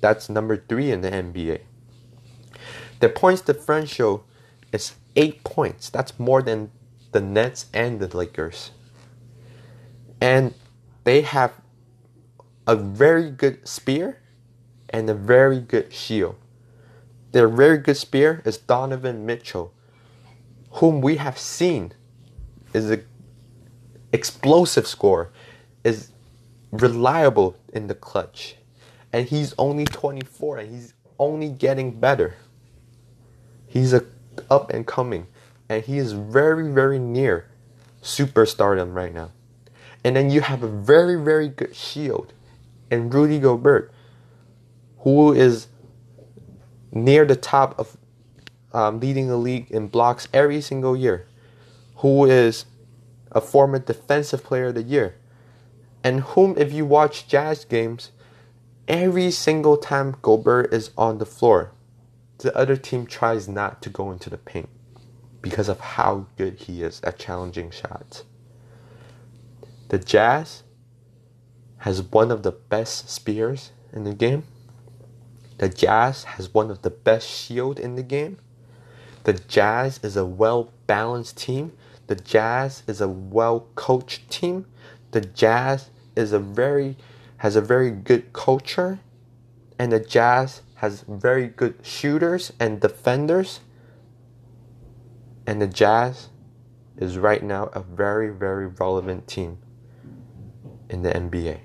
That's 0.00 0.28
number 0.28 0.56
three 0.56 0.90
in 0.90 1.00
the 1.00 1.10
NBA. 1.10 1.60
Their 3.00 3.08
points 3.08 3.42
differential 3.42 4.24
is 4.72 4.94
eight 5.16 5.44
points. 5.44 5.90
That's 5.90 6.18
more 6.18 6.42
than 6.42 6.70
the 7.12 7.20
Nets 7.20 7.66
and 7.72 8.00
the 8.00 8.14
Lakers. 8.16 8.70
And 10.20 10.54
they 11.04 11.22
have 11.22 11.52
a 12.66 12.76
very 12.76 13.30
good 13.30 13.66
spear 13.66 14.20
and 14.90 15.08
a 15.08 15.14
very 15.14 15.60
good 15.60 15.92
shield. 15.92 16.36
Their 17.32 17.48
very 17.48 17.78
good 17.78 17.96
spear 17.96 18.42
is 18.44 18.58
Donovan 18.58 19.26
Mitchell, 19.26 19.72
whom 20.72 21.00
we 21.00 21.16
have 21.16 21.38
seen 21.38 21.92
is 22.72 22.90
an 22.90 23.04
explosive 24.12 24.86
scorer, 24.86 25.30
is 25.84 26.10
reliable 26.70 27.56
in 27.72 27.86
the 27.86 27.94
clutch. 27.94 28.56
And 29.12 29.26
he's 29.28 29.54
only 29.58 29.84
24 29.84 30.58
and 30.58 30.70
he's 30.70 30.94
only 31.18 31.48
getting 31.48 31.98
better. 31.98 32.36
He's 33.66 33.92
a 33.92 34.04
up 34.50 34.70
and 34.70 34.86
coming 34.86 35.26
and 35.68 35.84
he 35.84 35.98
is 35.98 36.12
very 36.12 36.70
very 36.72 36.98
near 36.98 37.46
superstardom 38.02 38.94
right 38.94 39.12
now. 39.12 39.30
And 40.04 40.14
then 40.16 40.30
you 40.30 40.40
have 40.40 40.62
a 40.62 40.68
very 40.68 41.16
very 41.16 41.48
good 41.48 41.74
shield 41.74 42.32
and 42.90 43.12
Rudy 43.12 43.38
Gobert 43.38 43.92
who 45.00 45.32
is 45.32 45.68
near 46.92 47.24
the 47.24 47.36
top 47.36 47.78
of 47.78 47.96
um, 48.72 49.00
leading 49.00 49.28
the 49.28 49.36
league 49.36 49.70
in 49.70 49.88
blocks 49.88 50.28
every 50.32 50.60
single 50.60 50.96
year, 50.96 51.26
who 51.96 52.24
is 52.24 52.66
a 53.32 53.40
former 53.40 53.78
defensive 53.78 54.44
player 54.44 54.66
of 54.66 54.74
the 54.74 54.82
year, 54.82 55.14
and 56.04 56.20
whom, 56.20 56.54
if 56.56 56.72
you 56.72 56.84
watch 56.84 57.26
Jazz 57.28 57.64
games, 57.64 58.10
every 58.86 59.30
single 59.30 59.76
time 59.76 60.16
Gobert 60.22 60.72
is 60.72 60.90
on 60.96 61.18
the 61.18 61.26
floor, 61.26 61.72
the 62.38 62.56
other 62.56 62.76
team 62.76 63.06
tries 63.06 63.48
not 63.48 63.82
to 63.82 63.90
go 63.90 64.10
into 64.10 64.30
the 64.30 64.38
paint 64.38 64.68
because 65.42 65.68
of 65.68 65.80
how 65.80 66.26
good 66.36 66.54
he 66.60 66.82
is 66.82 67.00
at 67.02 67.18
challenging 67.18 67.70
shots. 67.70 68.24
The 69.88 69.98
Jazz 69.98 70.62
has 71.78 72.02
one 72.02 72.30
of 72.30 72.42
the 72.42 72.52
best 72.52 73.08
spears 73.08 73.72
in 73.92 74.04
the 74.04 74.14
game 74.14 74.44
the 75.58 75.68
Jazz 75.68 76.22
has 76.24 76.54
one 76.54 76.70
of 76.70 76.82
the 76.82 76.90
best 76.90 77.28
shield 77.28 77.80
in 77.80 77.96
the 77.96 78.02
game. 78.04 78.38
The 79.24 79.32
Jazz 79.32 79.98
is 80.04 80.16
a 80.16 80.24
well 80.24 80.72
balanced 80.86 81.36
team. 81.36 81.72
The 82.06 82.14
Jazz 82.14 82.84
is 82.86 83.00
a 83.00 83.08
well 83.08 83.66
coached 83.74 84.30
team. 84.30 84.66
The 85.10 85.20
Jazz 85.20 85.90
is 86.14 86.32
a 86.32 86.38
very 86.38 86.96
has 87.38 87.56
a 87.56 87.60
very 87.60 87.90
good 87.90 88.32
culture 88.32 89.00
and 89.80 89.90
the 89.92 90.00
Jazz 90.00 90.62
has 90.78 91.04
very 91.08 91.48
good 91.48 91.74
shooters 91.82 92.52
and 92.60 92.80
defenders. 92.80 93.60
And 95.44 95.60
the 95.60 95.66
Jazz 95.66 96.28
is 96.96 97.18
right 97.18 97.42
now 97.42 97.64
a 97.72 97.80
very 97.80 98.30
very 98.30 98.68
relevant 98.68 99.26
team 99.26 99.58
in 100.88 101.02
the 101.02 101.10
NBA. 101.10 101.60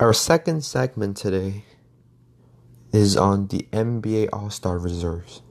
Our 0.00 0.14
second 0.14 0.64
segment 0.64 1.18
today 1.18 1.64
is 2.90 3.18
on 3.18 3.48
the 3.48 3.68
NBA 3.70 4.30
All 4.32 4.48
Star 4.48 4.78
reserves. 4.78 5.42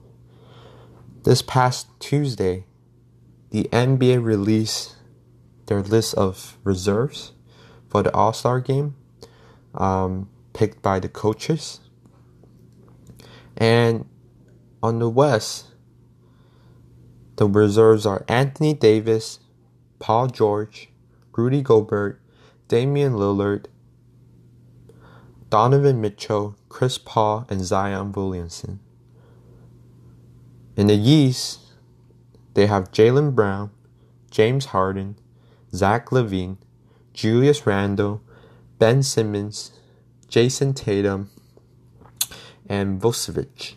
This 1.22 1.42
past 1.42 1.86
Tuesday, 2.00 2.64
the 3.50 3.64
NBA 3.72 4.24
released 4.24 4.96
their 5.66 5.82
list 5.82 6.14
of 6.14 6.56
reserves 6.64 7.32
for 7.90 8.02
the 8.02 8.14
All 8.14 8.32
Star 8.32 8.58
game, 8.58 8.96
um, 9.74 10.30
picked 10.54 10.80
by 10.80 10.98
the 10.98 11.10
coaches. 11.10 11.80
And 13.54 14.06
on 14.82 14.98
the 14.98 15.10
West, 15.10 15.66
the 17.36 17.46
reserves 17.46 18.06
are 18.06 18.24
Anthony 18.26 18.72
Davis, 18.72 19.40
Paul 19.98 20.28
George, 20.28 20.88
Rudy 21.36 21.60
Gobert, 21.60 22.18
Damian 22.68 23.12
Lillard, 23.12 23.66
Donovan 25.50 26.00
Mitchell, 26.00 26.56
Chris 26.70 26.96
Paul, 26.96 27.44
and 27.50 27.62
Zion 27.62 28.12
Williamson. 28.12 28.80
In 30.80 30.86
the 30.86 30.96
East, 30.96 31.60
they 32.54 32.64
have 32.64 32.90
Jaylen 32.90 33.34
Brown, 33.34 33.70
James 34.30 34.64
Harden, 34.72 35.16
Zach 35.74 36.08
LaVine, 36.08 36.56
Julius 37.12 37.66
Randle, 37.66 38.22
Ben 38.78 39.02
Simmons, 39.02 39.72
Jayson 40.26 40.72
Tatum, 40.72 41.28
and 42.66 42.98
Vucevic. 42.98 43.74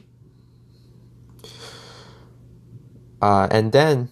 Uh, 3.22 3.50
and 3.52 3.74
then, 3.74 4.08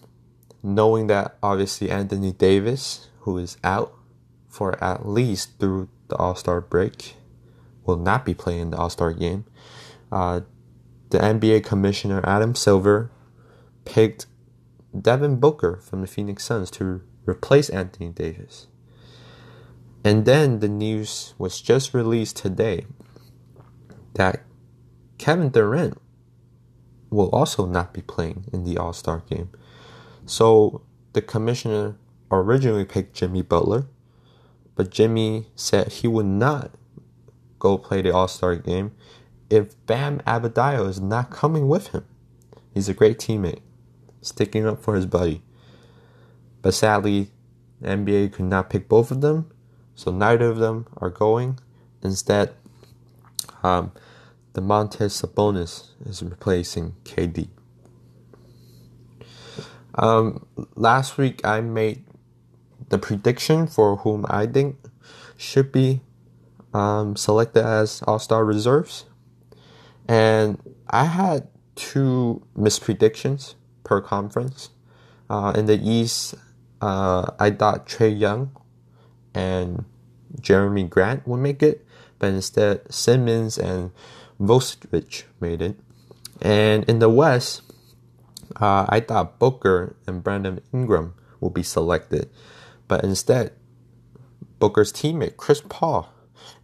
knowing 0.62 1.06
that 1.06 1.38
obviously 1.42 1.90
Anthony 1.90 2.32
Davis, 2.32 3.08
who 3.20 3.38
is 3.38 3.56
out 3.64 3.94
for 4.50 4.78
at 4.84 5.08
least 5.08 5.58
through 5.58 5.88
the 6.08 6.16
All 6.16 6.34
Star 6.34 6.60
break, 6.60 7.16
will 7.86 7.96
not 7.96 8.26
be 8.26 8.34
playing 8.34 8.68
the 8.68 8.76
All 8.76 8.90
Star 8.90 9.14
game. 9.14 9.46
Uh, 10.12 10.42
the 11.12 11.18
NBA 11.18 11.62
Commissioner 11.62 12.22
Adam 12.24 12.54
Silver 12.54 13.10
picked 13.84 14.24
Devin 14.98 15.36
Booker 15.36 15.76
from 15.76 16.00
the 16.00 16.06
Phoenix 16.06 16.42
Suns 16.42 16.70
to 16.72 17.02
replace 17.26 17.68
Anthony 17.68 18.08
Davis. 18.08 18.66
And 20.02 20.24
then 20.24 20.60
the 20.60 20.70
news 20.70 21.34
was 21.36 21.60
just 21.60 21.92
released 21.92 22.38
today 22.38 22.86
that 24.14 24.42
Kevin 25.18 25.50
Durant 25.50 26.00
will 27.10 27.28
also 27.28 27.66
not 27.66 27.92
be 27.92 28.00
playing 28.00 28.46
in 28.50 28.64
the 28.64 28.78
All 28.78 28.94
Star 28.94 29.22
game. 29.28 29.50
So 30.24 30.80
the 31.12 31.20
commissioner 31.20 31.96
originally 32.30 32.86
picked 32.86 33.14
Jimmy 33.14 33.42
Butler, 33.42 33.86
but 34.74 34.90
Jimmy 34.90 35.48
said 35.56 35.92
he 35.92 36.08
would 36.08 36.24
not 36.24 36.70
go 37.58 37.76
play 37.76 38.00
the 38.00 38.14
All 38.14 38.28
Star 38.28 38.56
game 38.56 38.92
if 39.52 39.74
Bam 39.84 40.20
Adebayo 40.20 40.88
is 40.88 40.98
not 40.98 41.28
coming 41.30 41.68
with 41.68 41.88
him. 41.88 42.06
He's 42.72 42.88
a 42.88 42.94
great 42.94 43.18
teammate, 43.18 43.60
sticking 44.22 44.66
up 44.66 44.82
for 44.82 44.94
his 44.94 45.04
buddy. 45.04 45.42
But 46.62 46.72
sadly, 46.72 47.30
the 47.78 47.88
NBA 47.88 48.32
could 48.32 48.46
not 48.46 48.70
pick 48.70 48.88
both 48.88 49.10
of 49.10 49.20
them, 49.20 49.50
so 49.94 50.10
neither 50.10 50.46
of 50.46 50.56
them 50.56 50.86
are 50.96 51.10
going. 51.10 51.58
Instead, 52.02 52.54
um, 53.62 53.92
Domantas 54.54 55.20
Sabonis 55.20 55.90
is 56.06 56.22
replacing 56.22 56.94
KD. 57.04 57.48
Um, 59.96 60.46
last 60.74 61.18
week 61.18 61.44
I 61.44 61.60
made 61.60 62.04
the 62.88 62.96
prediction 62.96 63.66
for 63.66 63.96
whom 63.96 64.24
I 64.30 64.46
think 64.46 64.76
should 65.36 65.70
be 65.70 66.00
um, 66.72 67.16
selected 67.16 67.66
as 67.66 68.02
All 68.06 68.18
Star 68.18 68.46
reserves, 68.46 69.04
and 70.12 70.58
I 70.90 71.04
had 71.04 71.48
two 71.74 72.46
mispredictions 72.54 73.54
per 73.82 74.02
conference. 74.02 74.68
Uh, 75.30 75.54
in 75.56 75.64
the 75.64 75.80
East, 75.80 76.34
uh, 76.82 77.30
I 77.40 77.50
thought 77.50 77.86
Trae 77.88 78.12
Young 78.20 78.54
and 79.32 79.86
Jerami 80.38 80.86
Grant 80.86 81.26
would 81.26 81.38
make 81.38 81.62
it, 81.62 81.86
but 82.18 82.28
instead 82.28 82.92
Simmons 82.92 83.56
and 83.56 83.90
Vucevic 84.38 85.22
made 85.40 85.62
it. 85.62 85.76
And 86.42 86.84
in 86.84 86.98
the 86.98 87.08
West, 87.08 87.62
uh, 88.60 88.84
I 88.90 89.00
thought 89.00 89.38
Booker 89.38 89.96
and 90.06 90.22
Brandon 90.22 90.60
Ingram 90.74 91.14
would 91.40 91.54
be 91.54 91.62
selected, 91.62 92.28
but 92.86 93.02
instead, 93.02 93.52
Booker's 94.58 94.92
teammate 94.92 95.38
Chris 95.38 95.62
Paul 95.66 96.12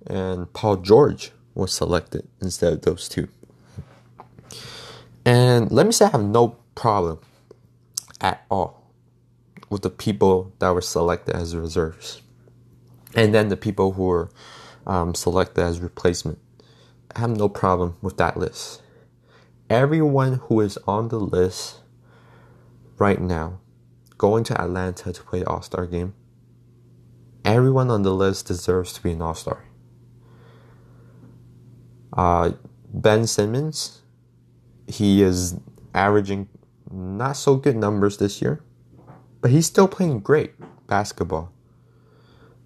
and 0.06 0.52
Paul 0.52 0.76
George 0.76 1.32
was 1.54 1.72
selected 1.72 2.28
instead 2.42 2.74
of 2.74 2.82
those 2.82 3.08
two. 3.08 3.28
And 5.28 5.70
let 5.70 5.84
me 5.84 5.92
say 5.92 6.06
I 6.06 6.12
have 6.12 6.24
no 6.24 6.56
problem 6.74 7.18
at 8.18 8.46
all 8.50 8.94
with 9.68 9.82
the 9.82 9.90
people 9.90 10.54
that 10.58 10.70
were 10.70 10.80
selected 10.80 11.36
as 11.36 11.54
reserves. 11.54 12.22
And 13.14 13.34
then 13.34 13.50
the 13.50 13.56
people 13.58 13.92
who 13.92 14.04
were 14.04 14.30
um, 14.86 15.14
selected 15.14 15.60
as 15.60 15.80
replacement. 15.80 16.38
I 17.14 17.20
have 17.20 17.36
no 17.36 17.50
problem 17.50 17.98
with 18.00 18.16
that 18.16 18.38
list. 18.38 18.80
Everyone 19.68 20.40
who 20.44 20.62
is 20.62 20.78
on 20.86 21.08
the 21.08 21.20
list 21.20 21.80
right 22.96 23.20
now 23.20 23.60
going 24.16 24.44
to 24.44 24.58
Atlanta 24.58 25.12
to 25.12 25.22
play 25.22 25.40
the 25.40 25.46
All 25.46 25.60
Star 25.60 25.84
game, 25.84 26.14
everyone 27.44 27.90
on 27.90 28.00
the 28.00 28.14
list 28.14 28.46
deserves 28.46 28.94
to 28.94 29.02
be 29.02 29.10
an 29.10 29.20
All 29.20 29.34
Star. 29.34 29.62
Uh, 32.14 32.52
ben 32.94 33.26
Simmons, 33.26 34.00
he 34.88 35.22
is 35.22 35.56
averaging 35.94 36.48
not 36.90 37.32
so 37.32 37.56
good 37.56 37.76
numbers 37.76 38.16
this 38.16 38.40
year, 38.40 38.62
but 39.40 39.50
he's 39.50 39.66
still 39.66 39.88
playing 39.88 40.20
great 40.20 40.52
basketball. 40.86 41.52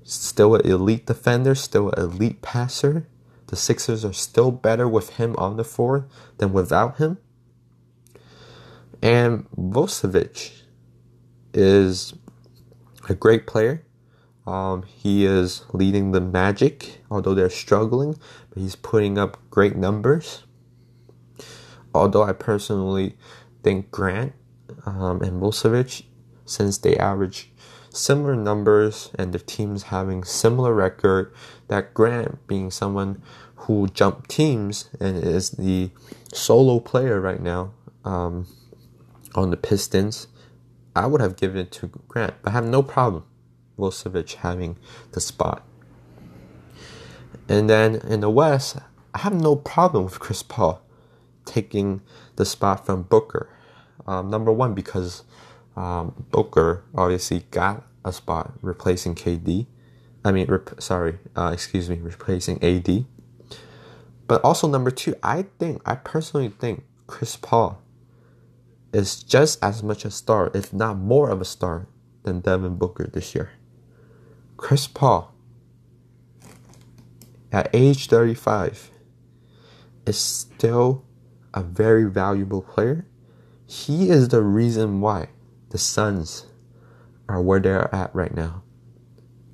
Still 0.05 0.55
an 0.55 0.67
elite 0.67 1.07
defender, 1.07 1.55
still 1.55 1.91
an 1.91 2.03
elite 2.03 2.43
passer. 2.43 3.09
The 3.49 3.57
Sixers 3.57 4.05
are 4.05 4.13
still 4.13 4.51
better 4.51 4.89
with 4.89 5.11
him 5.17 5.35
on 5.37 5.57
the 5.57 5.65
floor 5.65 6.07
than 6.39 6.53
without 6.53 6.97
him. 6.97 7.19
And 9.03 9.47
Vucevic 9.57 10.63
is 11.53 12.15
a 13.09 13.15
great 13.15 13.47
player. 13.47 13.85
Um, 14.47 14.83
he 14.83 15.25
is 15.25 15.65
leading 15.73 16.13
the 16.13 16.21
Magic, 16.21 17.03
although 17.11 17.35
they're 17.35 17.51
struggling, 17.51 18.19
but 18.51 18.61
he's 18.61 18.77
putting 18.77 19.19
up 19.19 19.39
great 19.51 19.77
numbers. 19.77 20.45
Although 21.95 22.23
I 22.23 22.33
personally 22.33 23.17
think 23.63 23.91
Grant 23.91 24.33
um, 24.87 25.23
and 25.23 25.41
Vucevic, 25.41 26.05
since 26.45 26.79
they 26.79 26.97
average 26.97 27.51
similar 27.91 28.35
numbers 28.35 29.11
and 29.19 29.33
the 29.33 29.39
teams 29.39 29.85
having 29.85 30.25
similar 30.25 30.75
record, 30.75 31.33
that 31.69 31.95
Grant 31.95 32.47
being 32.47 32.71
someone 32.71 33.23
who 33.57 33.87
jumped 33.89 34.31
teams 34.31 34.89
and 34.99 35.17
is 35.23 35.51
the 35.51 35.91
solo 36.33 36.81
player 36.81 37.21
right 37.21 37.41
now 37.41 37.73
um, 38.05 38.47
on 39.35 39.51
the 39.51 39.57
Pistons, 39.57 40.27
I 40.97 41.07
would 41.07 41.21
have 41.21 41.37
given 41.37 41.59
it 41.59 41.73
to 41.73 41.89
Grant, 42.09 42.35
but 42.43 42.51
I 42.51 42.53
have 42.53 42.67
no 42.67 42.83
problem 42.83 43.25
Vucevic 43.79 44.35
having 44.35 44.77
the 45.13 45.21
spot. 45.21 45.65
And 47.49 47.69
then 47.69 47.97
in 47.97 48.21
the 48.21 48.31
West, 48.31 48.79
I 49.15 49.19
have 49.19 49.35
no 49.35 49.57
problem 49.57 50.05
with 50.05 50.21
Chris 50.21 50.43
Paul 50.43 50.83
taking 51.45 52.03
the 52.37 52.45
spot 52.45 52.87
from 52.87 53.03
Booker. 53.03 53.49
Um, 54.07 54.31
number 54.31 54.53
one, 54.53 54.75
because 54.75 55.23
um, 55.77 56.27
Booker 56.31 56.85
obviously 56.95 57.45
got 57.51 57.87
a 58.05 58.13
spot 58.13 58.53
replacing 58.63 59.15
KD. 59.15 59.67
I 60.25 60.33
mean, 60.33 60.47
rep- 60.47 60.81
sorry, 60.81 61.19
uh, 61.37 61.51
excuse 61.53 61.89
me, 61.89 61.97
replacing 61.97 62.63
AD. 62.63 63.07
But 64.27 64.43
also 64.45 64.69
number 64.69 64.91
two, 64.91 65.15
I 65.23 65.47
think 65.59 65.83
I 65.85 65.95
personally 65.95 66.49
think 66.49 66.85
Chris 67.07 67.37
Paul 67.37 67.83
is 68.93 69.23
just 69.23 69.63
as 69.63 69.83
much 69.83 70.05
a 70.05 70.11
star, 70.11 70.51
if 70.55 70.73
not 70.73 70.99
more 70.99 71.31
of 71.31 71.41
a 71.41 71.45
star, 71.45 71.87
than 72.23 72.41
Devin 72.41 72.77
Booker 72.77 73.07
this 73.07 73.35
year. 73.35 73.51
Chris 74.57 74.87
Paul, 74.87 75.35
at 77.51 77.69
age 77.73 78.07
35, 78.07 78.91
is 80.07 80.19
still 80.19 81.05
a 81.55 81.63
very 81.63 82.05
valuable 82.05 82.63
player. 82.63 83.07
He 83.67 84.11
is 84.11 84.29
the 84.29 84.43
reason 84.43 85.01
why 85.01 85.29
the 85.71 85.79
Suns 85.79 86.47
are 87.29 87.41
where 87.41 87.61
they're 87.61 87.95
at 87.95 88.15
right 88.15 88.35
now. 88.35 88.63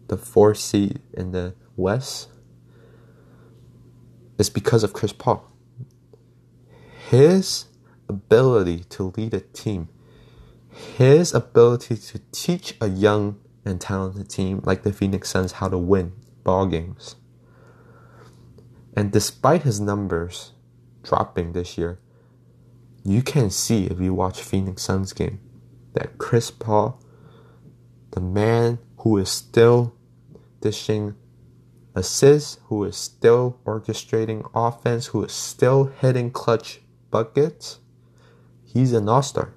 The 0.08 0.16
fourth 0.16 0.58
seed 0.58 1.00
in 1.12 1.32
the 1.32 1.54
West 1.76 2.28
is 4.38 4.50
because 4.50 4.82
of 4.82 4.92
Chris 4.92 5.12
Paul. 5.12 5.50
His 7.11 7.66
ability 8.08 8.84
to 8.90 9.12
lead 9.16 9.34
a 9.34 9.40
team, 9.40 9.88
his 10.96 11.34
ability 11.34 11.96
to 11.96 12.20
teach 12.32 12.74
a 12.80 12.88
young 12.88 13.38
and 13.64 13.80
talented 13.80 14.28
team 14.28 14.61
like 14.64 14.82
the 14.82 14.92
Phoenix 14.92 15.28
Suns 15.30 15.52
how 15.52 15.68
to 15.68 15.78
win 15.78 16.12
ball 16.44 16.66
games. 16.66 17.16
And 18.94 19.12
despite 19.12 19.62
his 19.62 19.78
numbers 19.78 20.52
dropping 21.08 21.52
this 21.52 21.78
year, 21.78 21.98
you 23.04 23.22
can 23.22 23.50
see 23.50 23.86
if 23.86 24.00
you 24.00 24.12
watch 24.12 24.42
Phoenix 24.42 24.82
Suns 24.82 25.12
game 25.12 25.40
that 25.94 26.18
Chris 26.18 26.50
Paul, 26.50 27.00
the 28.10 28.20
man 28.20 28.78
who 28.98 29.16
is 29.16 29.30
still 29.30 29.94
dishing 30.60 31.14
assists, 31.94 32.58
who 32.64 32.84
is 32.84 32.96
still 32.96 33.58
orchestrating 33.64 34.48
offense, 34.54 35.06
who 35.06 35.24
is 35.24 35.32
still 35.32 35.84
hitting 35.84 36.30
clutch 36.30 36.80
buckets, 37.10 37.78
he's 38.64 38.92
an 38.92 39.08
all 39.08 39.22
star. 39.22 39.54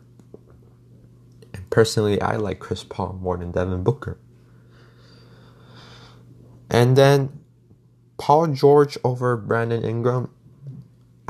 And 1.54 1.70
personally, 1.70 2.22
I 2.22 2.38
like 2.38 2.60
Chris 2.60 2.84
Paul 2.84 3.20
more 3.22 3.38
than 3.38 3.52
Devin 3.52 3.84
Booker. 3.84 4.18
And 6.70 6.96
then 6.96 7.42
Paul 8.18 8.48
George 8.48 8.98
over 9.04 9.36
Brandon 9.36 9.84
Ingram. 9.84 10.30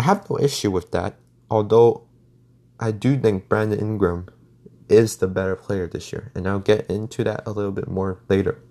I 0.02 0.04
have 0.06 0.28
no 0.32 0.40
issue 0.40 0.72
with 0.72 0.90
that, 0.94 1.20
although 1.48 2.08
I 2.80 2.90
do 2.90 3.16
think 3.20 3.48
Brandon 3.48 3.80
Ingram 3.80 4.30
is 4.90 5.18
the 5.18 5.28
better 5.28 5.56
player 5.56 5.86
this 5.86 6.12
year, 6.12 6.32
and 6.34 6.48
I'll 6.48 6.58
get 6.58 6.90
into 6.90 7.24
that 7.24 7.44
a 7.46 7.52
little 7.52 7.72
bit 7.72 7.88
more 7.88 8.20
later. 8.28 8.64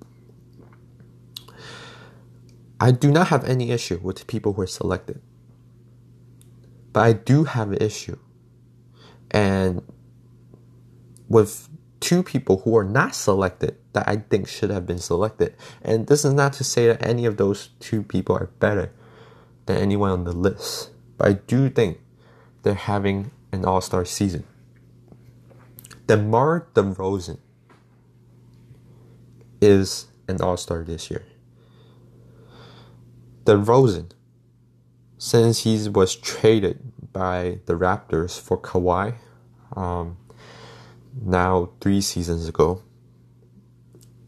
I 2.80 2.90
do 2.90 3.12
not 3.12 3.28
have 3.28 3.44
any 3.44 3.70
issue 3.70 4.00
with 4.02 4.18
the 4.18 4.24
people 4.24 4.54
who 4.54 4.62
are 4.62 4.66
selected, 4.66 5.22
but 6.92 7.02
I 7.02 7.12
do 7.12 7.44
have 7.44 7.70
an 7.70 7.78
issue 7.80 8.18
and 9.30 9.82
with 11.28 11.68
two 12.00 12.24
people 12.24 12.62
who 12.62 12.76
are 12.76 12.82
not 12.82 13.14
selected 13.14 13.76
that 13.92 14.08
I 14.08 14.16
think 14.16 14.48
should 14.48 14.70
have 14.70 14.84
been 14.84 14.98
selected. 14.98 15.54
And 15.80 16.08
this 16.08 16.24
is 16.24 16.34
not 16.34 16.54
to 16.54 16.64
say 16.64 16.88
that 16.88 17.06
any 17.06 17.24
of 17.24 17.36
those 17.36 17.68
two 17.78 18.02
people 18.02 18.34
are 18.34 18.50
better 18.58 18.92
than 19.66 19.76
anyone 19.76 20.10
on 20.10 20.24
the 20.24 20.32
list, 20.32 20.90
but 21.20 21.28
I 21.28 21.32
do 21.34 21.68
think 21.68 21.98
they're 22.62 22.72
having 22.72 23.30
an 23.52 23.66
all 23.66 23.82
star 23.82 24.06
season. 24.06 24.44
DeMar 26.06 26.68
DeRozan 26.72 27.36
is 29.60 30.06
an 30.28 30.40
all 30.40 30.56
star 30.56 30.82
this 30.82 31.10
year. 31.10 31.26
DeRozan, 33.44 34.12
since 35.18 35.64
he 35.64 35.90
was 35.90 36.16
traded 36.16 37.12
by 37.12 37.58
the 37.66 37.74
Raptors 37.74 38.40
for 38.40 38.56
Kawhi, 38.56 39.16
um, 39.76 40.16
now 41.22 41.68
three 41.82 42.00
seasons 42.00 42.48
ago, 42.48 42.82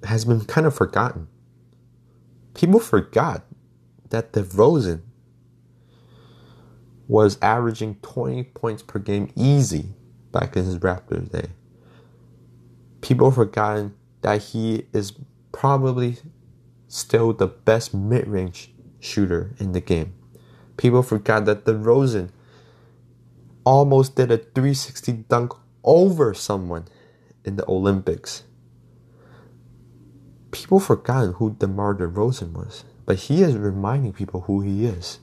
has 0.05 0.27
been 0.27 0.45
kind 0.45 0.67
of 0.67 0.75
forgotten. 0.75 1.29
People 2.53 2.81
forgot 2.81 3.47
that 4.11 4.35
DeRozan 4.35 5.01
was 7.13 7.37
averaging 7.43 7.95
20 8.01 8.43
points 8.55 8.83
per 8.83 8.99
game 8.99 9.31
easy 9.37 9.85
back 10.33 10.57
in 10.57 10.65
his 10.65 10.79
Raptors 10.79 11.31
day. 11.31 11.49
People 13.03 13.29
have 13.29 13.35
forgotten 13.35 13.95
that 14.23 14.41
he 14.41 14.87
is 14.95 15.13
probably 15.53 16.17
still 16.89 17.35
the 17.35 17.49
best 17.49 17.93
mid-range 17.93 18.73
shooter 18.99 19.55
in 19.59 19.73
the 19.73 19.81
game. 19.81 20.15
People 20.79 21.03
forgot 21.03 21.45
that 21.45 21.67
the 21.67 21.75
DeRozan 21.75 22.31
almost 23.65 24.17
did 24.17 24.31
a 24.31 24.39
360 24.39 25.13
dunk 25.29 25.53
over 25.85 26.33
someone 26.33 26.87
in 27.45 27.57
the 27.57 27.69
Olympics. 27.69 28.45
People 30.51 30.81
forgotten 30.81 31.35
who 31.35 31.57
DeMar 31.59 31.95
DeRozan 31.95 32.53
was, 32.53 32.87
but 33.05 33.17
he 33.19 33.43
is 33.43 33.55
reminding 33.55 34.15
people 34.15 34.41
who 34.41 34.63
he 34.63 34.87
is 34.87 35.19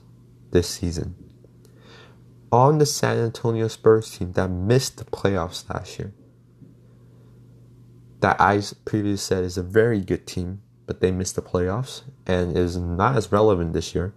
this 0.52 0.68
season. 0.68 1.16
On 2.52 2.78
the 2.78 2.86
San 2.86 3.18
Antonio 3.18 3.68
Spurs 3.68 4.18
team 4.18 4.32
that 4.32 4.50
missed 4.50 4.98
the 4.98 5.04
playoffs 5.04 5.68
last 5.68 5.98
year, 5.98 6.12
that 8.20 8.40
I 8.40 8.60
previously 8.84 9.16
said 9.16 9.44
is 9.44 9.56
a 9.56 9.62
very 9.62 10.00
good 10.00 10.26
team, 10.26 10.62
but 10.86 11.00
they 11.00 11.10
missed 11.10 11.36
the 11.36 11.42
playoffs 11.42 12.02
and 12.26 12.56
is 12.56 12.76
not 12.76 13.16
as 13.16 13.32
relevant 13.32 13.72
this 13.72 13.94
year. 13.94 14.12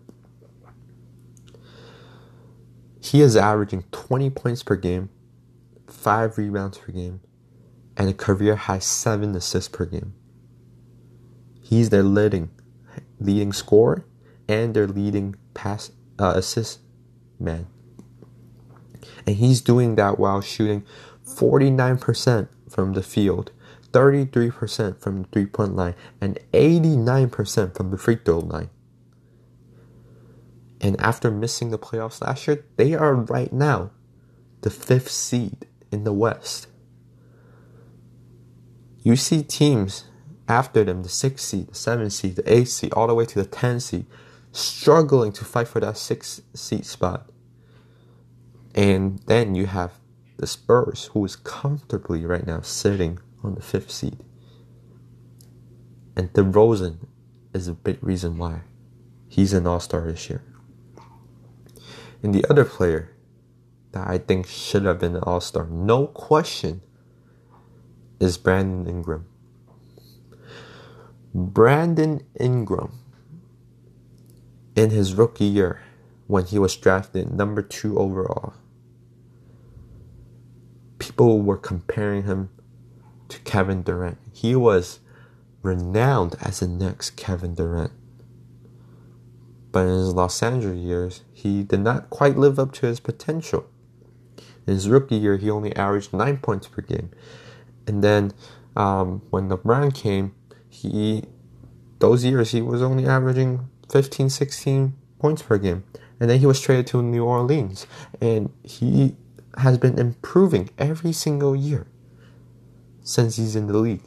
He 3.01 3.21
is 3.21 3.35
averaging 3.35 3.83
20 3.91 4.29
points 4.31 4.63
per 4.63 4.75
game, 4.75 5.09
5 5.87 6.37
rebounds 6.37 6.77
per 6.79 6.91
game, 6.91 7.21
and 7.95 8.09
a 8.09 8.13
career 8.13 8.55
high 8.55 8.79
7 8.79 9.35
assists 9.35 9.69
per 9.69 9.85
game. 9.85 10.13
He's 11.61 11.89
their 11.89 12.03
leading 12.03 12.49
leading 13.19 13.53
scorer 13.53 14.05
and 14.47 14.73
their 14.73 14.87
leading 14.87 15.35
pass 15.53 15.91
uh, 16.19 16.33
assist 16.35 16.79
man. 17.39 17.67
And 19.25 19.37
he's 19.37 19.61
doing 19.61 19.95
that 19.95 20.19
while 20.19 20.41
shooting 20.41 20.83
49% 21.25 22.47
from 22.69 22.93
the 22.93 23.03
field, 23.03 23.51
33% 23.91 24.99
from 24.99 25.23
the 25.23 25.27
three 25.29 25.45
point 25.45 25.75
line, 25.75 25.95
and 26.19 26.39
89% 26.53 27.75
from 27.75 27.91
the 27.91 27.97
free 27.97 28.17
throw 28.23 28.39
line. 28.39 28.69
And 30.81 30.99
after 30.99 31.31
missing 31.31 31.71
the 31.71 31.79
playoffs 31.79 32.21
last 32.21 32.45
year, 32.47 32.65
they 32.75 32.93
are 32.93 33.15
right 33.15 33.53
now 33.53 33.91
the 34.61 34.69
fifth 34.69 35.11
seed 35.11 35.65
in 35.91 36.03
the 36.03 36.11
West. 36.11 36.67
You 39.01 39.15
see 39.15 39.43
teams 39.43 40.05
after 40.47 40.83
them, 40.83 41.03
the 41.03 41.09
sixth 41.09 41.45
seed, 41.45 41.67
the 41.67 41.75
seventh 41.75 42.13
seed, 42.13 42.35
the 42.35 42.53
eighth 42.53 42.69
seed, 42.69 42.93
all 42.93 43.07
the 43.07 43.13
way 43.13 43.25
to 43.25 43.39
the 43.41 43.47
tenth 43.47 43.83
seed, 43.83 44.05
struggling 44.51 45.31
to 45.33 45.45
fight 45.45 45.67
for 45.67 45.79
that 45.79 45.97
sixth 45.97 46.41
seed 46.53 46.85
spot. 46.85 47.29
And 48.73 49.19
then 49.27 49.55
you 49.55 49.67
have 49.67 49.99
the 50.37 50.47
Spurs, 50.47 51.09
who 51.13 51.23
is 51.25 51.35
comfortably 51.35 52.25
right 52.25 52.45
now 52.45 52.61
sitting 52.61 53.19
on 53.43 53.55
the 53.55 53.61
fifth 53.61 53.91
seed. 53.91 54.19
And 56.15 56.31
DeRozan 56.33 56.97
is 57.53 57.67
a 57.67 57.73
big 57.73 58.03
reason 58.03 58.37
why 58.37 58.61
he's 59.27 59.53
an 59.53 59.67
all 59.67 59.79
star 59.79 60.01
this 60.05 60.29
year. 60.29 60.43
And 62.21 62.33
the 62.33 62.45
other 62.49 62.65
player 62.65 63.11
that 63.91 64.07
I 64.07 64.17
think 64.17 64.47
should 64.47 64.85
have 64.85 64.99
been 64.99 65.15
an 65.15 65.23
all 65.23 65.41
star, 65.41 65.67
no 65.67 66.07
question, 66.07 66.81
is 68.19 68.37
Brandon 68.37 68.87
Ingram. 68.87 69.25
Brandon 71.33 72.21
Ingram, 72.39 72.99
in 74.75 74.89
his 74.91 75.13
rookie 75.13 75.45
year, 75.45 75.81
when 76.27 76.45
he 76.45 76.57
was 76.57 76.75
drafted 76.75 77.31
number 77.33 77.61
two 77.61 77.97
overall, 77.97 78.53
people 81.03 81.41
were 81.41 81.57
comparing 81.57 82.23
him 82.23 82.49
to 83.27 83.37
Kevin 83.39 83.83
Durant. 83.83 84.17
He 84.31 84.55
was 84.55 84.99
renowned 85.61 86.35
as 86.41 86.61
the 86.61 86.67
next 86.67 87.11
Kevin 87.11 87.55
Durant. 87.55 87.91
But 89.73 89.81
in 89.81 89.89
his 89.89 90.13
Los 90.13 90.41
Angeles 90.41 90.77
years, 90.77 91.23
he 91.33 91.63
did 91.63 91.81
not 91.81 92.09
quite 92.09 92.37
live 92.37 92.57
up 92.57 92.71
to 92.73 92.85
his 92.85 92.99
potential. 92.99 93.65
In 94.65 94.75
his 94.75 94.87
rookie 94.87 95.15
year, 95.15 95.37
he 95.37 95.49
only 95.49 95.75
averaged 95.75 96.13
nine 96.13 96.37
points 96.37 96.67
per 96.67 96.81
game. 96.81 97.09
And 97.85 98.01
then 98.01 98.31
um, 98.77 99.23
when 99.29 99.49
LeBron 99.49 99.93
came, 99.93 100.33
he 100.69 101.23
those 101.99 102.23
years 102.23 102.51
he 102.51 102.61
was 102.61 102.81
only 102.81 103.05
averaging 103.05 103.69
15, 103.91 104.29
16 104.29 104.93
points 105.19 105.41
per 105.41 105.57
game. 105.57 105.83
And 106.19 106.29
then 106.29 106.39
he 106.39 106.45
was 106.45 106.61
traded 106.61 106.87
to 106.87 107.01
New 107.01 107.25
Orleans. 107.25 107.87
And 108.21 108.51
he 108.63 109.15
has 109.57 109.77
been 109.77 109.99
improving 109.99 110.69
every 110.77 111.11
single 111.11 111.55
year 111.55 111.87
since 113.01 113.35
he's 113.35 113.55
in 113.55 113.67
the 113.67 113.77
league. 113.77 114.03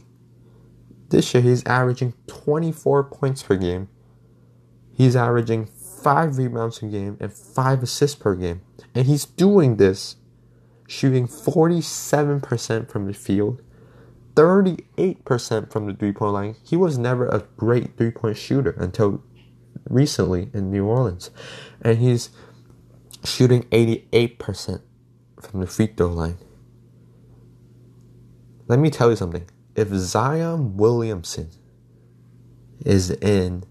This 1.08 1.32
year 1.34 1.42
he's 1.42 1.64
averaging 1.66 2.14
24 2.26 3.04
points 3.04 3.42
per 3.42 3.56
game. 3.56 3.88
He's 4.92 5.14
averaging 5.14 5.66
5 5.66 6.38
rebounds 6.38 6.78
per 6.78 6.88
game 6.88 7.16
and 7.20 7.32
5 7.32 7.82
assists 7.82 8.16
per 8.16 8.34
game. 8.34 8.62
And 8.94 9.06
he's 9.06 9.24
doing 9.24 9.76
this 9.76 10.16
shooting 10.88 11.28
47% 11.28 12.88
from 12.88 13.06
the 13.06 13.12
field, 13.12 13.60
38% 14.34 15.72
from 15.72 15.86
the 15.86 15.94
three 15.94 16.12
point 16.12 16.32
line. 16.32 16.56
He 16.62 16.76
was 16.76 16.98
never 16.98 17.26
a 17.26 17.44
great 17.56 17.96
three 17.96 18.10
point 18.10 18.36
shooter 18.36 18.70
until 18.78 19.22
recently 19.88 20.50
in 20.52 20.70
New 20.70 20.86
Orleans. 20.86 21.30
And 21.82 21.98
he's 21.98 22.30
shooting 23.24 23.62
88% 23.64 24.80
from 25.40 25.60
the 25.60 25.66
free 25.66 25.86
throw 25.86 26.08
line. 26.08 26.38
Let 28.68 28.78
me 28.78 28.90
tell 28.90 29.10
you 29.10 29.16
something. 29.16 29.48
If 29.74 29.88
Zion 29.88 30.76
Williamson 30.76 31.50
is 32.84 33.10
in 33.10 33.64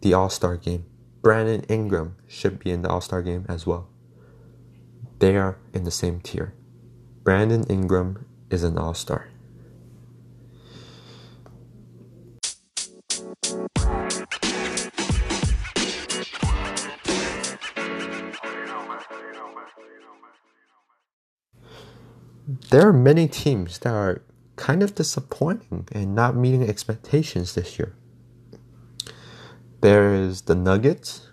the 0.00 0.14
All 0.14 0.30
Star 0.30 0.56
game, 0.56 0.86
Brandon 1.22 1.62
Ingram 1.68 2.16
should 2.26 2.58
be 2.58 2.70
in 2.70 2.82
the 2.82 2.88
All 2.88 3.00
Star 3.00 3.22
game 3.22 3.44
as 3.48 3.66
well. 3.66 3.88
They 5.18 5.36
are 5.36 5.58
in 5.72 5.84
the 5.84 5.90
same 5.90 6.20
tier. 6.20 6.54
Brandon 7.22 7.64
Ingram 7.64 8.26
is 8.50 8.62
an 8.62 8.78
All 8.78 8.94
Star. 8.94 9.28
There 22.74 22.88
are 22.88 22.92
many 22.92 23.28
teams 23.28 23.78
that 23.78 23.94
are 23.94 24.20
kind 24.56 24.82
of 24.82 24.96
disappointing 24.96 25.86
and 25.92 26.12
not 26.12 26.34
meeting 26.34 26.68
expectations 26.68 27.54
this 27.54 27.78
year. 27.78 27.94
There 29.80 30.12
is 30.12 30.42
the 30.42 30.56
Nuggets, 30.56 31.30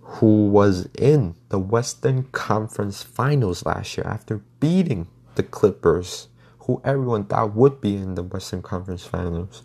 who 0.00 0.48
was 0.48 0.90
in 0.98 1.36
the 1.48 1.58
Western 1.58 2.24
Conference 2.24 3.02
Finals 3.02 3.64
last 3.64 3.96
year 3.96 4.06
after 4.06 4.42
beating 4.60 5.08
the 5.36 5.42
Clippers, 5.42 6.28
who 6.58 6.82
everyone 6.84 7.24
thought 7.24 7.54
would 7.54 7.80
be 7.80 7.96
in 7.96 8.14
the 8.14 8.22
Western 8.22 8.60
Conference 8.60 9.06
Finals 9.06 9.62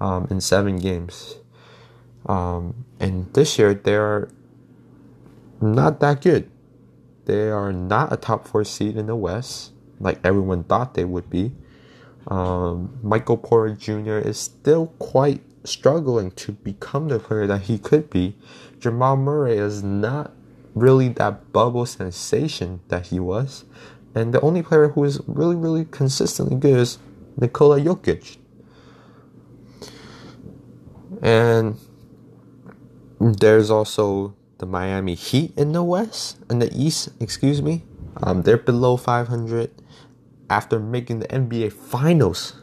um, 0.00 0.28
in 0.30 0.40
seven 0.40 0.76
games. 0.76 1.38
Um, 2.26 2.84
and 3.00 3.34
this 3.34 3.58
year, 3.58 3.74
they're 3.74 4.28
not 5.60 5.98
that 5.98 6.20
good. 6.20 6.48
They 7.24 7.50
are 7.50 7.72
not 7.72 8.12
a 8.12 8.16
top 8.16 8.46
four 8.46 8.62
seed 8.62 8.96
in 8.96 9.06
the 9.06 9.16
West 9.16 9.72
like 10.00 10.18
everyone 10.24 10.64
thought 10.64 10.94
they 10.94 11.04
would 11.04 11.30
be. 11.30 11.52
Um, 12.28 12.98
Michael 13.02 13.36
Porter 13.36 13.74
Jr. 13.74 14.18
is 14.18 14.38
still 14.38 14.88
quite 14.98 15.42
struggling 15.64 16.30
to 16.32 16.52
become 16.52 17.08
the 17.08 17.18
player 17.18 17.46
that 17.46 17.62
he 17.62 17.78
could 17.78 18.10
be. 18.10 18.36
Jamal 18.78 19.16
Murray 19.16 19.56
is 19.56 19.82
not 19.82 20.32
really 20.74 21.08
that 21.08 21.52
bubble 21.52 21.86
sensation 21.86 22.80
that 22.88 23.06
he 23.08 23.20
was. 23.20 23.64
And 24.14 24.32
the 24.32 24.40
only 24.40 24.62
player 24.62 24.88
who 24.88 25.04
is 25.04 25.20
really, 25.26 25.56
really 25.56 25.86
consistently 25.86 26.56
good 26.56 26.78
is 26.78 26.98
Nikola 27.36 27.80
Jokic. 27.80 28.38
And 31.22 31.78
there's 33.20 33.70
also 33.70 34.34
the 34.58 34.66
Miami 34.66 35.14
Heat 35.14 35.56
in 35.56 35.72
the 35.72 35.82
West, 35.82 36.38
in 36.50 36.58
the 36.58 36.70
East, 36.74 37.10
excuse 37.20 37.62
me. 37.62 37.84
Um, 38.22 38.42
they're 38.42 38.56
below 38.56 38.96
500 38.96 39.70
after 40.50 40.78
making 40.78 41.20
the 41.20 41.28
NBA 41.28 41.72
Finals 41.72 42.54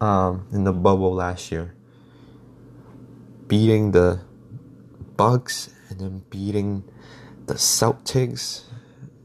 um, 0.00 0.46
in 0.52 0.64
the 0.64 0.72
bubble 0.72 1.14
last 1.14 1.50
year, 1.52 1.74
beating 3.46 3.92
the 3.92 4.20
Bucks 5.16 5.70
and 5.88 6.00
then 6.00 6.22
beating 6.30 6.84
the 7.46 7.54
Celtics 7.54 8.64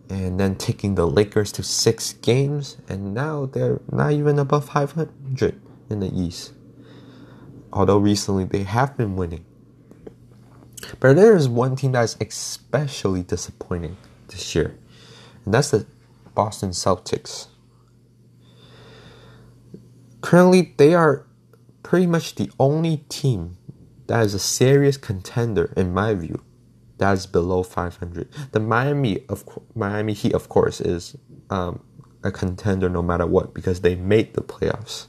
and 0.09 0.39
then 0.39 0.55
taking 0.55 0.95
the 0.95 1.07
Lakers 1.07 1.51
to 1.53 1.63
six 1.63 2.13
games, 2.13 2.77
and 2.87 3.13
now 3.13 3.45
they're 3.45 3.81
not 3.91 4.11
even 4.11 4.39
above 4.39 4.69
500 4.69 5.61
in 5.89 5.99
the 5.99 6.07
East. 6.13 6.53
Although 7.73 7.97
recently 7.97 8.45
they 8.45 8.63
have 8.63 8.95
been 8.95 9.15
winning. 9.15 9.45
But 10.99 11.15
there 11.15 11.35
is 11.35 11.49
one 11.49 11.75
team 11.75 11.93
that 11.93 12.03
is 12.03 12.17
especially 12.21 13.23
disappointing 13.23 13.97
this 14.27 14.55
year, 14.55 14.77
and 15.43 15.53
that's 15.53 15.71
the 15.71 15.85
Boston 16.33 16.69
Celtics. 16.69 17.47
Currently, 20.27 20.73
they 20.75 20.93
are 20.93 21.25
pretty 21.83 22.05
much 22.05 22.35
the 22.35 22.51
only 22.59 22.97
team 23.07 23.55
that 24.07 24.25
is 24.25 24.33
a 24.33 24.39
serious 24.39 24.97
contender, 24.97 25.71
in 25.77 25.93
my 25.93 26.15
view, 26.15 26.43
that 26.97 27.13
is 27.13 27.25
below 27.25 27.63
500. 27.63 28.27
The 28.51 28.59
Miami 28.59 29.23
of 29.29 29.45
Miami 29.73 30.11
Heat, 30.11 30.33
of 30.33 30.49
course, 30.49 30.81
is 30.81 31.15
um, 31.49 31.81
a 32.25 32.31
contender 32.33 32.89
no 32.89 33.01
matter 33.01 33.25
what 33.25 33.53
because 33.53 33.79
they 33.79 33.95
made 33.95 34.33
the 34.33 34.41
playoffs 34.41 35.07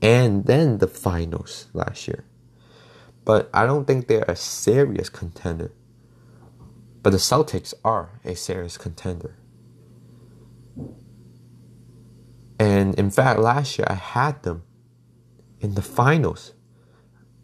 and 0.00 0.44
then 0.44 0.78
the 0.78 0.86
finals 0.86 1.66
last 1.72 2.06
year. 2.06 2.22
But 3.24 3.50
I 3.52 3.66
don't 3.66 3.84
think 3.84 4.06
they're 4.06 4.26
a 4.28 4.36
serious 4.36 5.08
contender. 5.08 5.72
But 7.02 7.10
the 7.10 7.18
Celtics 7.18 7.74
are 7.84 8.20
a 8.24 8.36
serious 8.36 8.78
contender. 8.78 9.34
And 12.58 12.94
in 12.94 13.10
fact, 13.10 13.40
last 13.40 13.78
year 13.78 13.86
I 13.88 13.94
had 13.94 14.42
them 14.42 14.62
in 15.60 15.74
the 15.74 15.82
finals. 15.82 16.52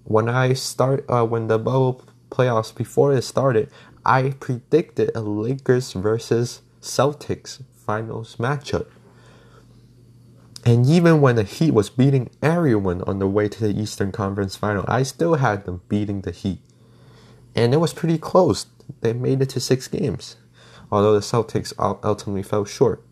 When 0.04 0.28
I 0.28 0.52
start, 0.54 1.04
uh, 1.08 1.24
when 1.24 1.48
the 1.48 1.58
bubble 1.58 2.04
playoffs 2.30 2.74
before 2.74 3.12
it 3.12 3.22
started, 3.22 3.70
I 4.04 4.34
predicted 4.40 5.10
a 5.14 5.20
Lakers 5.20 5.92
versus 5.92 6.62
Celtics 6.80 7.62
finals 7.74 8.36
matchup. 8.36 8.86
And 10.64 10.86
even 10.86 11.20
when 11.20 11.36
the 11.36 11.42
Heat 11.42 11.72
was 11.72 11.90
beating 11.90 12.30
everyone 12.42 13.02
on 13.02 13.18
the 13.18 13.26
way 13.26 13.48
to 13.48 13.60
the 13.60 13.80
Eastern 13.80 14.12
Conference 14.12 14.56
final, 14.56 14.84
I 14.86 15.02
still 15.02 15.34
had 15.34 15.64
them 15.64 15.80
beating 15.88 16.20
the 16.20 16.30
Heat. 16.30 16.60
And 17.54 17.72
it 17.72 17.78
was 17.78 17.94
pretty 17.94 18.18
close. 18.18 18.66
They 19.00 19.12
made 19.12 19.42
it 19.42 19.48
to 19.50 19.60
six 19.60 19.88
games, 19.88 20.36
although 20.92 21.14
the 21.14 21.20
Celtics 21.20 21.72
ultimately 21.78 22.42
fell 22.42 22.64
short. 22.64 23.02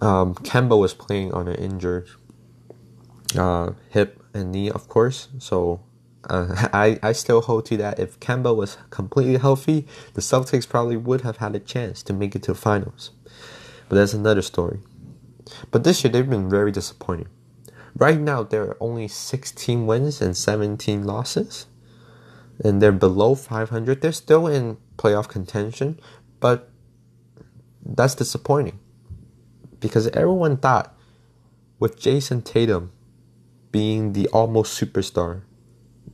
Um, 0.00 0.34
Kemba 0.34 0.78
was 0.78 0.94
playing 0.94 1.32
on 1.32 1.48
an 1.48 1.56
injured 1.56 2.08
uh, 3.36 3.72
hip 3.90 4.22
and 4.34 4.52
knee, 4.52 4.70
of 4.70 4.88
course. 4.88 5.28
So 5.38 5.80
uh, 6.28 6.68
I, 6.72 6.98
I 7.02 7.12
still 7.12 7.40
hold 7.40 7.66
to 7.66 7.76
that 7.78 7.98
if 7.98 8.20
Kemba 8.20 8.54
was 8.54 8.78
completely 8.90 9.38
healthy, 9.38 9.86
the 10.14 10.20
Celtics 10.20 10.68
probably 10.68 10.96
would 10.96 11.22
have 11.22 11.38
had 11.38 11.54
a 11.54 11.60
chance 11.60 12.02
to 12.04 12.12
make 12.12 12.34
it 12.34 12.42
to 12.44 12.52
the 12.52 12.58
finals. 12.58 13.10
But 13.88 13.96
that's 13.96 14.12
another 14.14 14.42
story. 14.42 14.80
But 15.70 15.84
this 15.84 16.02
year, 16.02 16.12
they've 16.12 16.28
been 16.28 16.50
very 16.50 16.72
disappointing. 16.72 17.28
Right 17.94 18.20
now, 18.20 18.42
there 18.42 18.64
are 18.64 18.76
only 18.80 19.08
16 19.08 19.86
wins 19.86 20.20
and 20.20 20.36
17 20.36 21.04
losses. 21.04 21.66
And 22.62 22.82
they're 22.82 22.92
below 22.92 23.34
500. 23.34 24.00
They're 24.00 24.12
still 24.12 24.46
in 24.46 24.78
playoff 24.96 25.28
contention, 25.28 26.00
but 26.40 26.70
that's 27.84 28.14
disappointing. 28.14 28.78
Because 29.80 30.08
everyone 30.08 30.56
thought 30.56 30.96
with 31.78 31.98
Jayson 31.98 32.42
Tatum 32.42 32.92
being 33.70 34.12
the 34.12 34.26
almost 34.28 34.80
superstar 34.80 35.42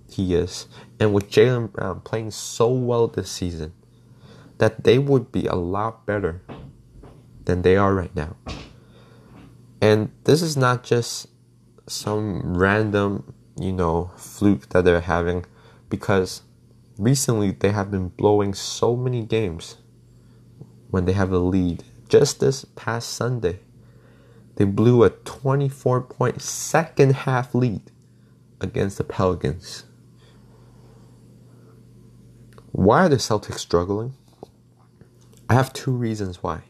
he 0.09 0.35
is, 0.35 0.67
and 1.01 1.15
with 1.15 1.31
Jaylen 1.31 1.73
Brown 1.73 2.01
playing 2.01 2.33
so 2.33 2.71
well 2.73 3.09
this 3.09 3.31
season, 3.31 3.73
that 4.59 4.85
they 4.85 4.99
would 4.99 5.33
be 5.33 5.47
a 5.47 5.55
lot 5.55 6.05
better 6.07 6.43
than 7.45 7.63
they 7.63 7.77
are 7.77 7.95
right 7.95 8.15
now. 8.15 8.37
And 9.81 10.11
this 10.25 10.43
is 10.43 10.57
not 10.57 10.85
just 10.85 11.27
some 11.89 12.57
random, 12.57 13.35
you 13.59 13.73
know, 13.73 14.13
fluke 14.17 14.69
that 14.69 14.85
they're 14.85 15.01
having 15.01 15.45
because 15.89 16.43
recently 16.99 17.51
they 17.51 17.71
have 17.71 17.91
been 17.91 18.09
blowing 18.09 18.55
so 18.55 18.95
many 18.95 19.25
games 19.25 19.79
when 20.91 21.05
they 21.05 21.13
have 21.13 21.33
a 21.33 21.39
lead. 21.39 21.85
Just 22.13 22.41
this 22.41 22.67
past 22.77 23.09
Sunday, 23.09 23.61
they 24.57 24.67
blew 24.67 25.03
a 25.03 25.09
24 25.09 26.03
point 26.03 26.43
second 26.43 27.15
half 27.15 27.55
lead 27.55 27.81
against 28.61 28.99
the 28.99 29.05
Pelicans. 29.05 29.85
Why 32.71 33.07
are 33.07 33.09
the 33.09 33.17
Celtics 33.17 33.61
struggling? 33.61 34.13
I 35.49 35.55
have 35.55 35.73
two 35.73 35.91
reasons 35.91 36.43
why. 36.43 36.65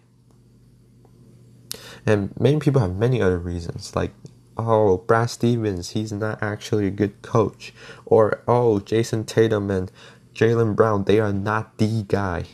And 2.07 2.33
many 2.39 2.61
people 2.61 2.81
have 2.81 2.95
many 2.95 3.21
other 3.21 3.39
reasons, 3.39 3.97
like, 3.97 4.13
oh, 4.57 4.99
Brad 4.99 5.29
Stevens, 5.29 5.91
he's 5.91 6.13
not 6.13 6.41
actually 6.41 6.87
a 6.87 6.93
good 6.93 7.21
coach. 7.23 7.75
Or, 8.07 8.45
oh, 8.47 8.79
Jayson 8.79 9.27
Tatum 9.27 9.73
and 9.73 9.91
Jaylen 10.37 10.77
Brown, 10.77 11.03
they 11.03 11.19
are 11.19 11.33
not 11.33 11.79
the 11.79 12.05
guy. 12.05 12.45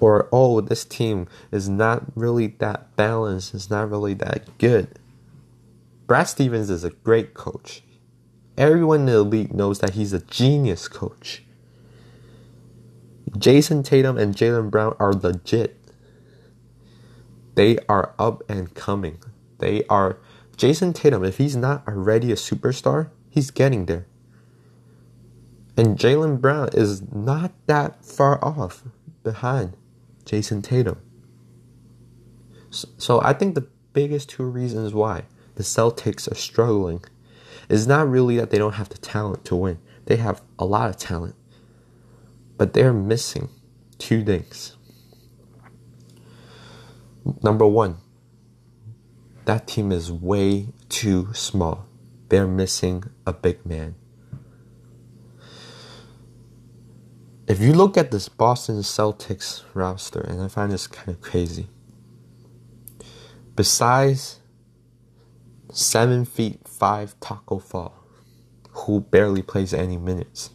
Or, 0.00 0.28
oh, 0.32 0.60
this 0.60 0.84
team 0.84 1.26
is 1.50 1.68
not 1.68 2.04
really 2.14 2.48
that 2.58 2.94
balanced, 2.96 3.54
it's 3.54 3.70
not 3.70 3.90
really 3.90 4.14
that 4.14 4.58
good. 4.58 4.98
Brad 6.06 6.28
Stevens 6.28 6.70
is 6.70 6.84
a 6.84 6.90
great 6.90 7.34
coach. 7.34 7.82
Everyone 8.56 9.00
in 9.00 9.06
the 9.06 9.22
league 9.22 9.54
knows 9.54 9.80
that 9.80 9.90
he's 9.90 10.12
a 10.12 10.20
genius 10.20 10.88
coach. 10.88 11.44
jayson 13.36 13.82
Tatum 13.82 14.18
and 14.18 14.34
jaylen 14.34 14.70
Brown 14.70 14.96
are 14.98 15.12
legit. 15.12 15.76
They 17.54 17.78
are 17.88 18.14
up 18.18 18.42
and 18.48 18.74
coming. 18.74 19.18
They 19.58 19.84
are 19.84 20.18
jayson 20.56 20.92
Tatum, 20.92 21.24
if 21.24 21.38
he's 21.38 21.56
not 21.56 21.86
already 21.86 22.32
a 22.32 22.36
superstar, 22.36 23.10
he's 23.30 23.50
getting 23.50 23.86
there. 23.86 24.06
And 25.76 25.96
jaylen 25.96 26.40
Brown 26.40 26.70
is 26.72 27.02
not 27.12 27.52
that 27.66 28.04
far 28.04 28.44
off 28.44 28.82
behind 29.22 29.76
Jayson 30.28 30.62
Tatum. 30.62 30.98
So, 32.70 32.88
so 32.98 33.20
I 33.22 33.32
think 33.32 33.54
the 33.54 33.66
biggest 33.94 34.28
two 34.28 34.44
reasons 34.44 34.92
why 34.92 35.24
the 35.54 35.62
Celtics 35.62 36.30
are 36.30 36.34
struggling 36.34 37.02
is 37.68 37.86
not 37.86 38.08
really 38.08 38.36
that 38.36 38.50
they 38.50 38.58
don't 38.58 38.74
have 38.74 38.90
the 38.90 38.98
talent 38.98 39.44
to 39.46 39.56
win. 39.56 39.78
They 40.04 40.16
have 40.16 40.42
a 40.58 40.64
lot 40.64 40.90
of 40.90 40.96
talent. 40.96 41.34
But 42.56 42.74
they're 42.74 42.92
missing 42.92 43.48
two 43.98 44.24
things. 44.24 44.76
Number 47.42 47.66
one, 47.66 47.98
that 49.44 49.66
team 49.66 49.92
is 49.92 50.12
way 50.12 50.68
too 50.88 51.32
small. 51.32 51.86
They're 52.28 52.46
missing 52.46 53.04
a 53.26 53.32
big 53.32 53.64
man. 53.64 53.94
If 57.48 57.60
you 57.60 57.72
look 57.72 57.96
at 57.96 58.10
this 58.10 58.28
Boston 58.28 58.76
Celtics 58.80 59.64
roster, 59.72 60.20
and 60.20 60.42
I 60.42 60.48
find 60.48 60.70
this 60.70 60.86
kind 60.86 61.08
of 61.08 61.22
crazy, 61.22 61.68
besides 63.56 64.40
seven 65.72 66.26
feet 66.26 66.68
five 66.68 67.18
Tacko 67.20 67.62
Fall, 67.62 67.94
who 68.70 69.00
barely 69.00 69.40
plays 69.40 69.72
any 69.72 69.96
minutes, 69.96 70.50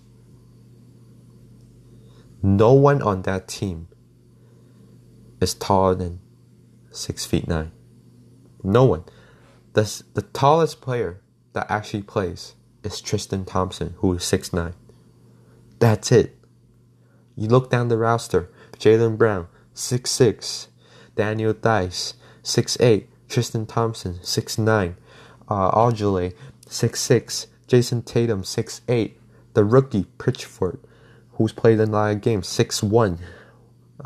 no 2.43 2.73
one 2.73 3.01
on 3.01 3.23
that 3.23 3.47
team 3.47 3.87
is 5.41 5.55
taller 5.55 5.95
than 5.95 6.19
six 6.91 7.25
feet 7.25 7.47
nine. 7.47 7.71
No 8.61 8.85
one. 8.85 9.03
The, 9.73 10.03
the 10.13 10.21
tallest 10.21 10.79
player 10.79 11.21
that 11.53 11.71
actually 11.71 12.03
plays 12.03 12.53
is 12.83 13.01
Tristan 13.01 13.45
Thompson, 13.45 13.95
who 13.97 14.13
is 14.13 14.23
six 14.23 14.53
nine. 14.53 14.75
That's 15.79 16.11
it. 16.11 16.37
You 17.35 17.47
look 17.47 17.69
down 17.69 17.87
the 17.87 17.97
roster 17.97 18.49
Jaylen 18.77 19.17
Brown, 19.17 19.47
six 19.73 20.11
six. 20.11 20.67
Daniel 21.15 21.53
Theis, 21.53 22.15
six 22.41 22.77
eight. 22.79 23.09
Tristan 23.29 23.65
Thompson, 23.65 24.19
six 24.23 24.57
nine. 24.57 24.95
Uh, 25.47 25.71
Ojeleye, 25.71 26.33
six 26.67 26.99
six. 27.01 27.47
Jayson 27.67 28.03
Tatum, 28.03 28.43
six 28.43 28.81
eight. 28.87 29.19
The 29.53 29.63
rookie, 29.63 30.05
Pritchard, 30.17 30.79
who's 31.33 31.51
played 31.51 31.79
in 31.79 31.89
a 31.89 31.91
lot 31.91 32.11
of 32.11 32.21
games, 32.21 32.47
6'1. 32.47 33.19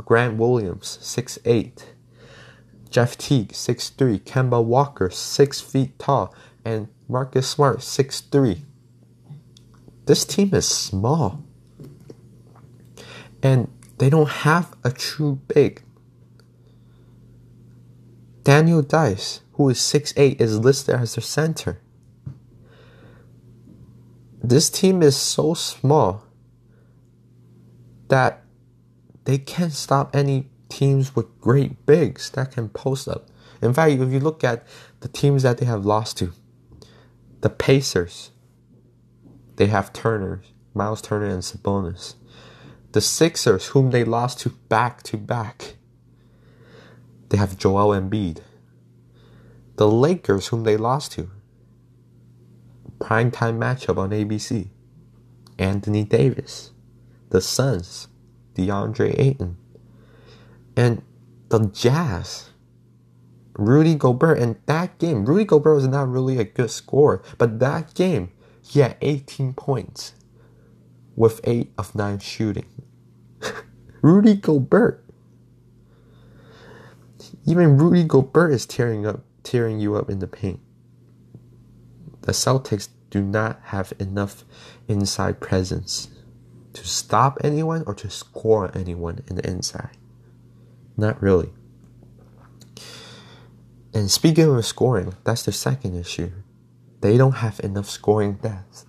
Grant 0.05 0.37
Williams, 0.37 0.99
6'8. 1.01 1.85
Jeff 2.89 3.17
Teague, 3.17 3.53
6'3. 3.53 4.21
Kemba 4.21 4.63
Walker, 4.63 5.09
6 5.09 5.61
feet 5.61 5.97
tall. 5.97 6.33
And 6.65 6.89
Marcus 7.07 7.47
Smart, 7.47 7.79
6'3. 7.79 8.59
This 10.05 10.25
team 10.25 10.53
is 10.53 10.67
small. 10.67 11.43
And 13.41 13.71
they 13.97 14.09
don't 14.09 14.29
have 14.29 14.75
a 14.83 14.91
true 14.91 15.39
big. 15.47 15.83
Daniel 18.43 18.81
Theis, 18.81 19.41
who 19.53 19.69
is 19.69 19.77
6'8, 19.79 20.39
is 20.39 20.59
listed 20.59 20.95
as 20.95 21.15
their 21.15 21.21
center. 21.21 21.81
This 24.41 24.69
team 24.69 25.03
is 25.03 25.17
so 25.17 25.53
small 25.53 26.23
that 28.07 28.43
they 29.25 29.37
can't 29.37 29.73
stop 29.73 30.15
any 30.15 30.47
teams 30.69 31.15
with 31.15 31.39
great 31.41 31.85
bigs 31.85 32.29
that 32.31 32.51
can 32.51 32.69
post 32.69 33.07
up. 33.07 33.27
In 33.61 33.73
fact, 33.73 33.93
if 33.93 34.11
you 34.11 34.19
look 34.19 34.43
at 34.43 34.65
the 35.01 35.07
teams 35.07 35.43
that 35.43 35.57
they 35.57 35.65
have 35.65 35.85
lost 35.85 36.17
to, 36.19 36.31
the 37.41 37.49
Pacers, 37.49 38.31
they 39.57 39.65
have 39.67 39.91
Turner, 39.91 40.41
Miles 40.73 41.01
Turner, 41.01 41.25
and 41.25 41.43
Sabonis. 41.43 42.15
The 42.91 43.01
Sixers, 43.01 43.67
whom 43.67 43.91
they 43.91 44.03
lost 44.03 44.39
to 44.39 44.49
back 44.49 45.03
to 45.03 45.17
back, 45.17 45.75
they 47.29 47.37
have 47.37 47.57
Joel 47.57 47.89
Embiid. 47.99 48.39
The 49.75 49.87
Lakers, 49.87 50.47
whom 50.47 50.63
they 50.63 50.77
lost 50.77 51.11
to, 51.13 51.29
primetime 52.99 53.57
matchup 53.57 53.97
on 53.97 54.09
ABC, 54.09 54.69
Anthony 55.59 56.03
Davis 56.03 56.71
the 57.29 57.41
Suns, 57.41 58.07
DeAndre 58.55 59.17
Ayton, 59.19 59.57
and 60.75 61.01
the 61.49 61.67
Jazz, 61.67 62.49
Rudy 63.53 63.95
Gobert. 63.95 64.39
And 64.39 64.57
that 64.65 64.97
game, 64.99 65.25
Rudy 65.25 65.45
Gobert 65.45 65.75
was 65.75 65.87
not 65.87 66.09
really 66.09 66.39
a 66.39 66.43
good 66.43 66.71
scorer, 66.71 67.21
but 67.37 67.59
that 67.59 67.93
game, 67.93 68.31
he 68.61 68.79
had 68.79 68.97
18 69.01 69.53
points 69.53 70.13
with 71.15 71.41
8 71.43 71.71
of 71.77 71.95
9 71.95 72.19
shooting. 72.19 72.65
Rudy 74.01 74.35
Gobert. 74.35 75.03
Even 77.45 77.77
Rudy 77.77 78.03
Gobert 78.03 78.53
is 78.53 78.65
tearing 78.65 79.05
up 79.05 79.21
tearing 79.43 79.79
you 79.79 79.95
up 79.95 80.09
in 80.09 80.19
the 80.19 80.27
paint. 80.27 80.59
The 82.21 82.33
Celtics 82.33 82.89
do 83.09 83.23
not 83.23 83.59
have 83.65 83.93
enough 83.99 84.43
inside 84.87 85.39
presence 85.39 86.09
to 86.73 86.85
stop 86.85 87.37
anyone 87.43 87.83
or 87.87 87.95
to 87.95 88.09
score 88.09 88.69
anyone 88.77 89.23
in 89.27 89.37
the 89.37 89.47
inside. 89.47 89.97
Not 90.97 91.21
really. 91.21 91.49
And 93.93 94.11
speaking 94.11 94.53
of 94.53 94.65
scoring, 94.65 95.15
that's 95.23 95.43
the 95.43 95.51
second 95.51 95.95
issue. 95.95 96.31
They 97.01 97.17
don't 97.17 97.37
have 97.37 97.59
enough 97.61 97.89
scoring 97.89 98.33
depth. 98.33 98.85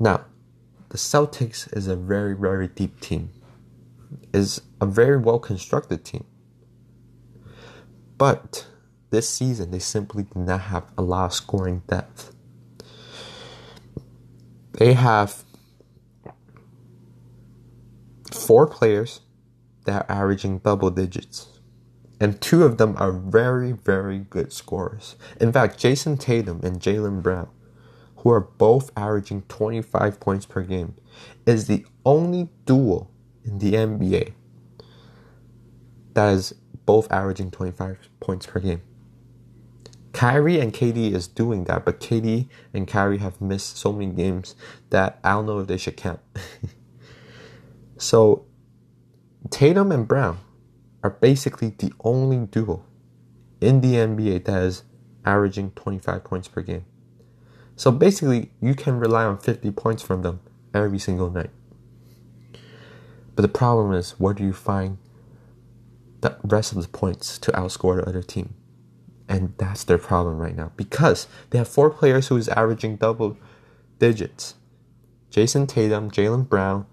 Now, 0.00 0.24
the 0.90 0.98
Celtics 0.98 1.74
is 1.76 1.86
a 1.86 1.96
very, 1.96 2.34
very 2.34 2.68
deep 2.68 3.00
team. 3.00 3.30
Is 4.32 4.62
a 4.80 4.86
very 4.86 5.18
well 5.18 5.38
constructed 5.38 6.04
team. 6.04 6.24
But 8.16 8.66
this 9.10 9.28
season, 9.28 9.70
they 9.70 9.78
simply 9.78 10.24
did 10.24 10.36
not 10.36 10.60
have 10.62 10.84
a 10.96 11.02
lot 11.02 11.26
of 11.26 11.34
scoring 11.34 11.82
depth. 11.86 12.34
They 14.72 14.94
have 14.94 15.44
four 18.32 18.66
players 18.66 19.20
that 19.84 20.08
are 20.08 20.16
averaging 20.22 20.58
double 20.58 20.90
digits. 20.90 21.48
And 22.20 22.40
two 22.40 22.64
of 22.64 22.78
them 22.78 22.96
are 22.98 23.12
very, 23.12 23.72
very 23.72 24.18
good 24.18 24.52
scorers. 24.52 25.16
In 25.40 25.52
fact, 25.52 25.78
Jayson 25.78 26.18
Tatum 26.18 26.60
and 26.64 26.80
Jaylen 26.80 27.22
Brown, 27.22 27.48
who 28.18 28.30
are 28.30 28.40
both 28.40 28.90
averaging 28.96 29.42
25 29.42 30.20
points 30.20 30.46
per 30.46 30.62
game, 30.62 30.94
is 31.46 31.66
the 31.66 31.84
only 32.04 32.48
duo 32.66 33.08
in 33.44 33.58
the 33.58 33.72
NBA 33.72 34.32
that 36.14 36.32
is 36.32 36.52
both 36.84 37.10
averaging 37.12 37.50
25 37.50 38.08
points 38.20 38.46
per 38.46 38.60
game. 38.60 38.82
Kyrie 40.12 40.58
and 40.58 40.72
KD 40.72 41.12
is 41.12 41.28
doing 41.28 41.64
that, 41.64 41.84
but 41.84 42.00
KD 42.00 42.48
and 42.74 42.88
Kyrie 42.88 43.18
have 43.18 43.40
missed 43.40 43.76
so 43.76 43.92
many 43.92 44.12
games 44.12 44.56
that 44.90 45.20
I 45.22 45.32
don't 45.32 45.46
know 45.46 45.60
if 45.60 45.68
they 45.68 45.76
should 45.76 45.96
count. 45.96 46.18
so 47.98 48.46
Tatum 49.50 49.92
and 49.92 50.08
Brown 50.08 50.40
are 51.04 51.10
basically 51.10 51.68
the 51.78 51.92
only 52.00 52.46
duo 52.46 52.82
in 53.60 53.80
the 53.80 53.94
NBA 53.94 54.44
that 54.46 54.62
is 54.62 54.82
averaging 55.24 55.70
25 55.72 56.24
points 56.24 56.48
per 56.48 56.62
game. 56.62 56.84
So 57.78 57.92
basically, 57.92 58.50
you 58.60 58.74
can 58.74 58.98
rely 58.98 59.24
on 59.24 59.38
50 59.38 59.70
points 59.70 60.02
from 60.02 60.22
them 60.22 60.40
every 60.74 60.98
single 60.98 61.30
night. 61.30 61.50
But 63.36 63.42
the 63.42 63.48
problem 63.48 63.92
is, 63.92 64.18
where 64.18 64.34
do 64.34 64.42
you 64.42 64.52
find 64.52 64.98
the 66.20 66.36
rest 66.42 66.72
of 66.72 66.82
the 66.82 66.88
points 66.88 67.38
to 67.38 67.52
outscore 67.52 68.02
the 68.02 68.08
other 68.08 68.20
team? 68.20 68.54
And 69.28 69.54
that's 69.58 69.84
their 69.84 69.96
problem 69.96 70.38
right 70.38 70.56
now 70.56 70.72
because 70.76 71.28
they 71.50 71.58
have 71.58 71.68
four 71.68 71.88
players 71.88 72.26
who 72.26 72.36
is 72.36 72.48
averaging 72.48 72.96
double 72.96 73.36
digits 74.00 74.54
Jayson 75.30 75.68
Tatum, 75.68 76.10
Jaylen 76.10 76.48
Brown, 76.48 76.84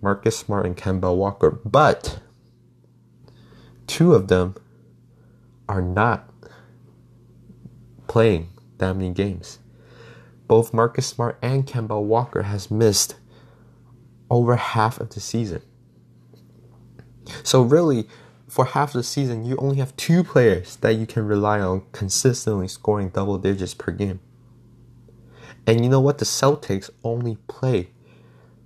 Marcus 0.00 0.36
Smart, 0.36 0.66
and 0.66 0.76
Kemba 0.76 1.14
Walker. 1.14 1.52
But 1.64 2.18
two 3.86 4.12
of 4.12 4.26
them 4.26 4.56
are 5.68 5.82
not 5.82 6.28
playing 8.08 8.48
that 8.78 8.96
many 8.96 9.12
games. 9.12 9.60
Both 10.46 10.74
Marcus 10.74 11.06
Smart 11.06 11.38
and 11.42 11.66
Kemba 11.66 12.02
Walker 12.02 12.42
has 12.42 12.70
missed 12.70 13.16
over 14.30 14.56
half 14.56 15.00
of 15.00 15.10
the 15.10 15.20
season. 15.20 15.62
So 17.42 17.62
really, 17.62 18.08
for 18.48 18.66
half 18.66 18.92
the 18.92 19.02
season, 19.02 19.44
you 19.44 19.56
only 19.56 19.76
have 19.76 19.96
two 19.96 20.22
players 20.22 20.76
that 20.76 20.96
you 20.96 21.06
can 21.06 21.26
rely 21.26 21.60
on 21.60 21.82
consistently 21.92 22.68
scoring 22.68 23.08
double 23.08 23.38
digits 23.38 23.74
per 23.74 23.92
game. 23.92 24.20
And 25.66 25.82
you 25.84 25.90
know 25.90 26.00
what? 26.00 26.18
The 26.18 26.24
Celtics 26.24 26.90
only 27.04 27.36
play 27.46 27.90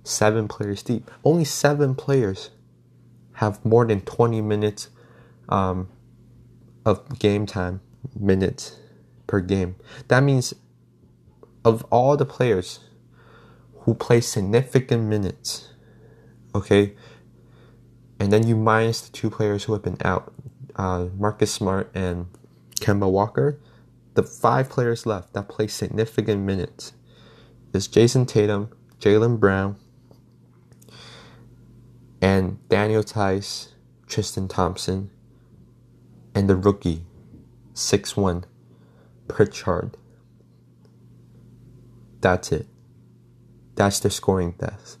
seven 0.03 0.47
players 0.47 0.83
deep. 0.83 1.09
Only 1.23 1.45
seven 1.45 1.95
players 1.95 2.49
have 3.33 3.63
more 3.63 3.85
than 3.85 4.01
20 4.01 4.41
minutes 4.41 4.89
um, 5.47 5.89
of 6.85 7.19
game 7.19 7.45
time, 7.45 7.81
minutes 8.19 8.77
per 9.27 9.39
game. 9.39 9.75
That 10.07 10.23
means 10.23 10.53
of 11.67 11.85
all 11.91 12.15
the 12.15 12.25
players 12.25 12.79
who 13.81 13.93
play 13.93 14.21
significant 14.21 15.03
minutes, 15.03 15.73
okay, 16.55 16.95
and 18.19 18.31
then 18.31 18.47
you 18.47 18.55
minus 18.55 19.01
the 19.01 19.11
two 19.11 19.29
players 19.29 19.65
who 19.65 19.73
have 19.73 19.83
been 19.83 19.97
out, 20.03 20.33
uh, 20.77 21.07
Marcus 21.17 21.51
Smart 21.51 21.91
and 21.93 22.27
Kemba 22.79 23.11
Walker. 23.11 23.59
The 24.13 24.23
five 24.23 24.69
players 24.69 25.05
left 25.05 25.33
that 25.33 25.49
play 25.49 25.67
significant 25.67 26.41
minutes 26.41 26.93
is 27.73 27.87
Jayson 27.87 28.25
Tatum, 28.25 28.69
Jaylen 28.99 29.37
Brown, 29.37 29.75
and 32.21 32.57
Daniel 32.69 33.03
Theis, 33.03 33.73
Tristan 34.07 34.47
Thompson, 34.47 35.11
and 36.33 36.49
the 36.49 36.55
rookie, 36.55 37.03
6 37.73 38.15
1, 38.15 38.45
Pritchard. 39.27 39.97
That's 42.21 42.51
it. 42.51 42.67
That's 43.75 43.99
their 43.99 44.11
scoring 44.11 44.55
death. 44.57 44.97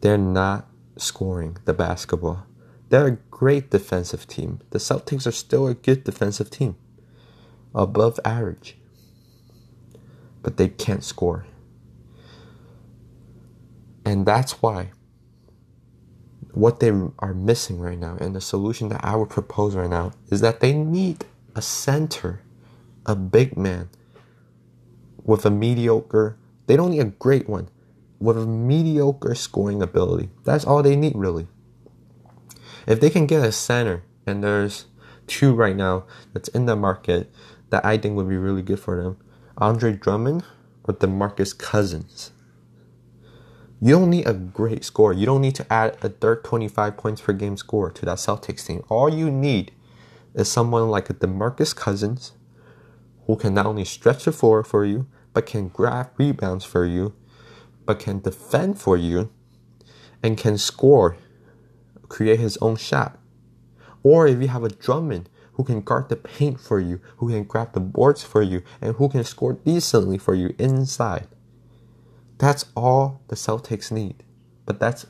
They're 0.00 0.18
not 0.18 0.68
scoring 0.96 1.56
the 1.64 1.74
basketball. 1.74 2.46
They're 2.90 3.06
a 3.06 3.16
great 3.30 3.70
defensive 3.70 4.26
team. 4.26 4.60
The 4.70 4.78
Celtics 4.78 5.26
are 5.26 5.32
still 5.32 5.66
a 5.66 5.74
good 5.74 6.04
defensive 6.04 6.50
team, 6.50 6.76
above 7.74 8.20
average. 8.24 8.76
But 10.42 10.58
they 10.58 10.68
can't 10.68 11.02
score. 11.02 11.46
And 14.04 14.26
that's 14.26 14.62
why 14.62 14.90
what 16.52 16.78
they 16.78 16.90
are 17.18 17.34
missing 17.34 17.80
right 17.80 17.98
now, 17.98 18.16
and 18.20 18.36
the 18.36 18.40
solution 18.40 18.88
that 18.90 19.04
I 19.04 19.16
would 19.16 19.30
propose 19.30 19.74
right 19.74 19.90
now, 19.90 20.12
is 20.30 20.40
that 20.40 20.60
they 20.60 20.72
need 20.72 21.24
a 21.56 21.62
center, 21.62 22.42
a 23.06 23.16
big 23.16 23.56
man 23.56 23.88
with 25.24 25.44
a 25.44 25.50
mediocre, 25.50 26.38
they 26.66 26.76
don't 26.76 26.90
need 26.90 27.00
a 27.00 27.04
great 27.04 27.48
one, 27.48 27.68
with 28.20 28.38
a 28.38 28.46
mediocre 28.46 29.34
scoring 29.34 29.82
ability. 29.82 30.30
That's 30.44 30.64
all 30.64 30.82
they 30.82 30.96
need, 30.96 31.16
really. 31.16 31.48
If 32.86 33.00
they 33.00 33.10
can 33.10 33.26
get 33.26 33.44
a 33.44 33.52
center, 33.52 34.04
and 34.26 34.44
there's 34.44 34.86
two 35.26 35.54
right 35.54 35.76
now 35.76 36.04
that's 36.32 36.48
in 36.48 36.66
the 36.66 36.76
market 36.76 37.32
that 37.70 37.84
I 37.84 37.98
think 37.98 38.16
would 38.16 38.28
be 38.28 38.36
really 38.36 38.62
good 38.62 38.80
for 38.80 39.02
them 39.02 39.16
Andre 39.58 39.92
Drummond 39.92 40.44
or 40.84 40.94
DeMarcus 40.94 41.56
Cousins. 41.56 42.32
You 43.80 43.98
don't 43.98 44.10
need 44.10 44.26
a 44.26 44.34
great 44.34 44.84
score. 44.84 45.12
You 45.12 45.26
don't 45.26 45.40
need 45.40 45.54
to 45.56 45.72
add 45.72 45.96
a 46.02 46.08
third 46.08 46.44
25 46.44 46.96
points 46.96 47.20
per 47.20 47.32
game 47.32 47.56
score 47.56 47.90
to 47.90 48.06
that 48.06 48.18
Celtics 48.18 48.66
team. 48.66 48.82
All 48.88 49.08
you 49.08 49.30
need 49.30 49.72
is 50.34 50.50
someone 50.50 50.88
like 50.88 51.10
a 51.10 51.14
DeMarcus 51.14 51.74
Cousins 51.74 52.32
who 53.26 53.36
can 53.36 53.54
not 53.54 53.66
only 53.66 53.84
stretch 53.84 54.24
the 54.24 54.32
floor 54.32 54.62
for 54.62 54.84
you, 54.84 55.06
but 55.32 55.46
can 55.46 55.68
grab 55.68 56.10
rebounds 56.18 56.64
for 56.64 56.84
you 56.84 57.14
but 57.86 57.98
can 57.98 58.20
defend 58.20 58.80
for 58.80 58.96
you 58.96 59.30
and 60.22 60.38
can 60.38 60.58
score, 60.58 61.16
create 62.08 62.40
his 62.40 62.56
own 62.58 62.76
shot. 62.76 63.18
Or 64.02 64.26
if 64.26 64.40
you 64.40 64.48
have 64.48 64.64
a 64.64 64.68
Drummond 64.68 65.28
who 65.54 65.64
can 65.64 65.82
guard 65.82 66.08
the 66.08 66.16
paint 66.16 66.60
for 66.60 66.80
you, 66.80 67.00
who 67.18 67.28
can 67.28 67.44
grab 67.44 67.72
the 67.72 67.80
boards 67.80 68.24
for 68.24 68.42
you, 68.42 68.62
and 68.80 68.96
who 68.96 69.08
can 69.08 69.22
score 69.22 69.52
decently 69.52 70.18
for 70.18 70.34
you 70.34 70.54
inside. 70.58 71.28
That's 72.38 72.66
all 72.74 73.22
the 73.28 73.36
Celtics 73.36 73.92
need. 73.92 74.24
But 74.66 74.80
that's 74.80 75.06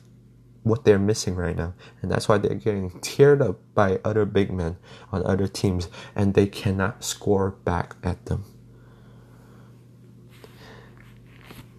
what 0.65 0.83
they're 0.83 0.99
missing 0.99 1.35
right 1.35 1.55
now. 1.55 1.75
And 2.01 2.11
that's 2.11 2.27
why 2.27 2.39
they're 2.39 2.55
getting 2.55 2.89
teared 2.99 3.39
up 3.39 3.59
by 3.75 3.99
other 4.03 4.25
big 4.25 4.51
men 4.51 4.77
on 5.11 5.23
other 5.25 5.47
teams, 5.47 5.87
and 6.15 6.33
they 6.33 6.47
cannot 6.47 7.03
score 7.03 7.51
back 7.51 7.95
at 8.03 8.25
them. 8.25 8.45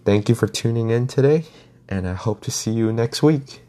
Thank 0.05 0.29
you 0.29 0.35
for 0.35 0.47
tuning 0.47 0.89
in 0.89 1.05
today, 1.07 1.43
and 1.89 2.07
I 2.07 2.13
hope 2.13 2.41
to 2.43 2.51
see 2.51 2.71
you 2.71 2.93
next 2.93 3.21
week. 3.21 3.66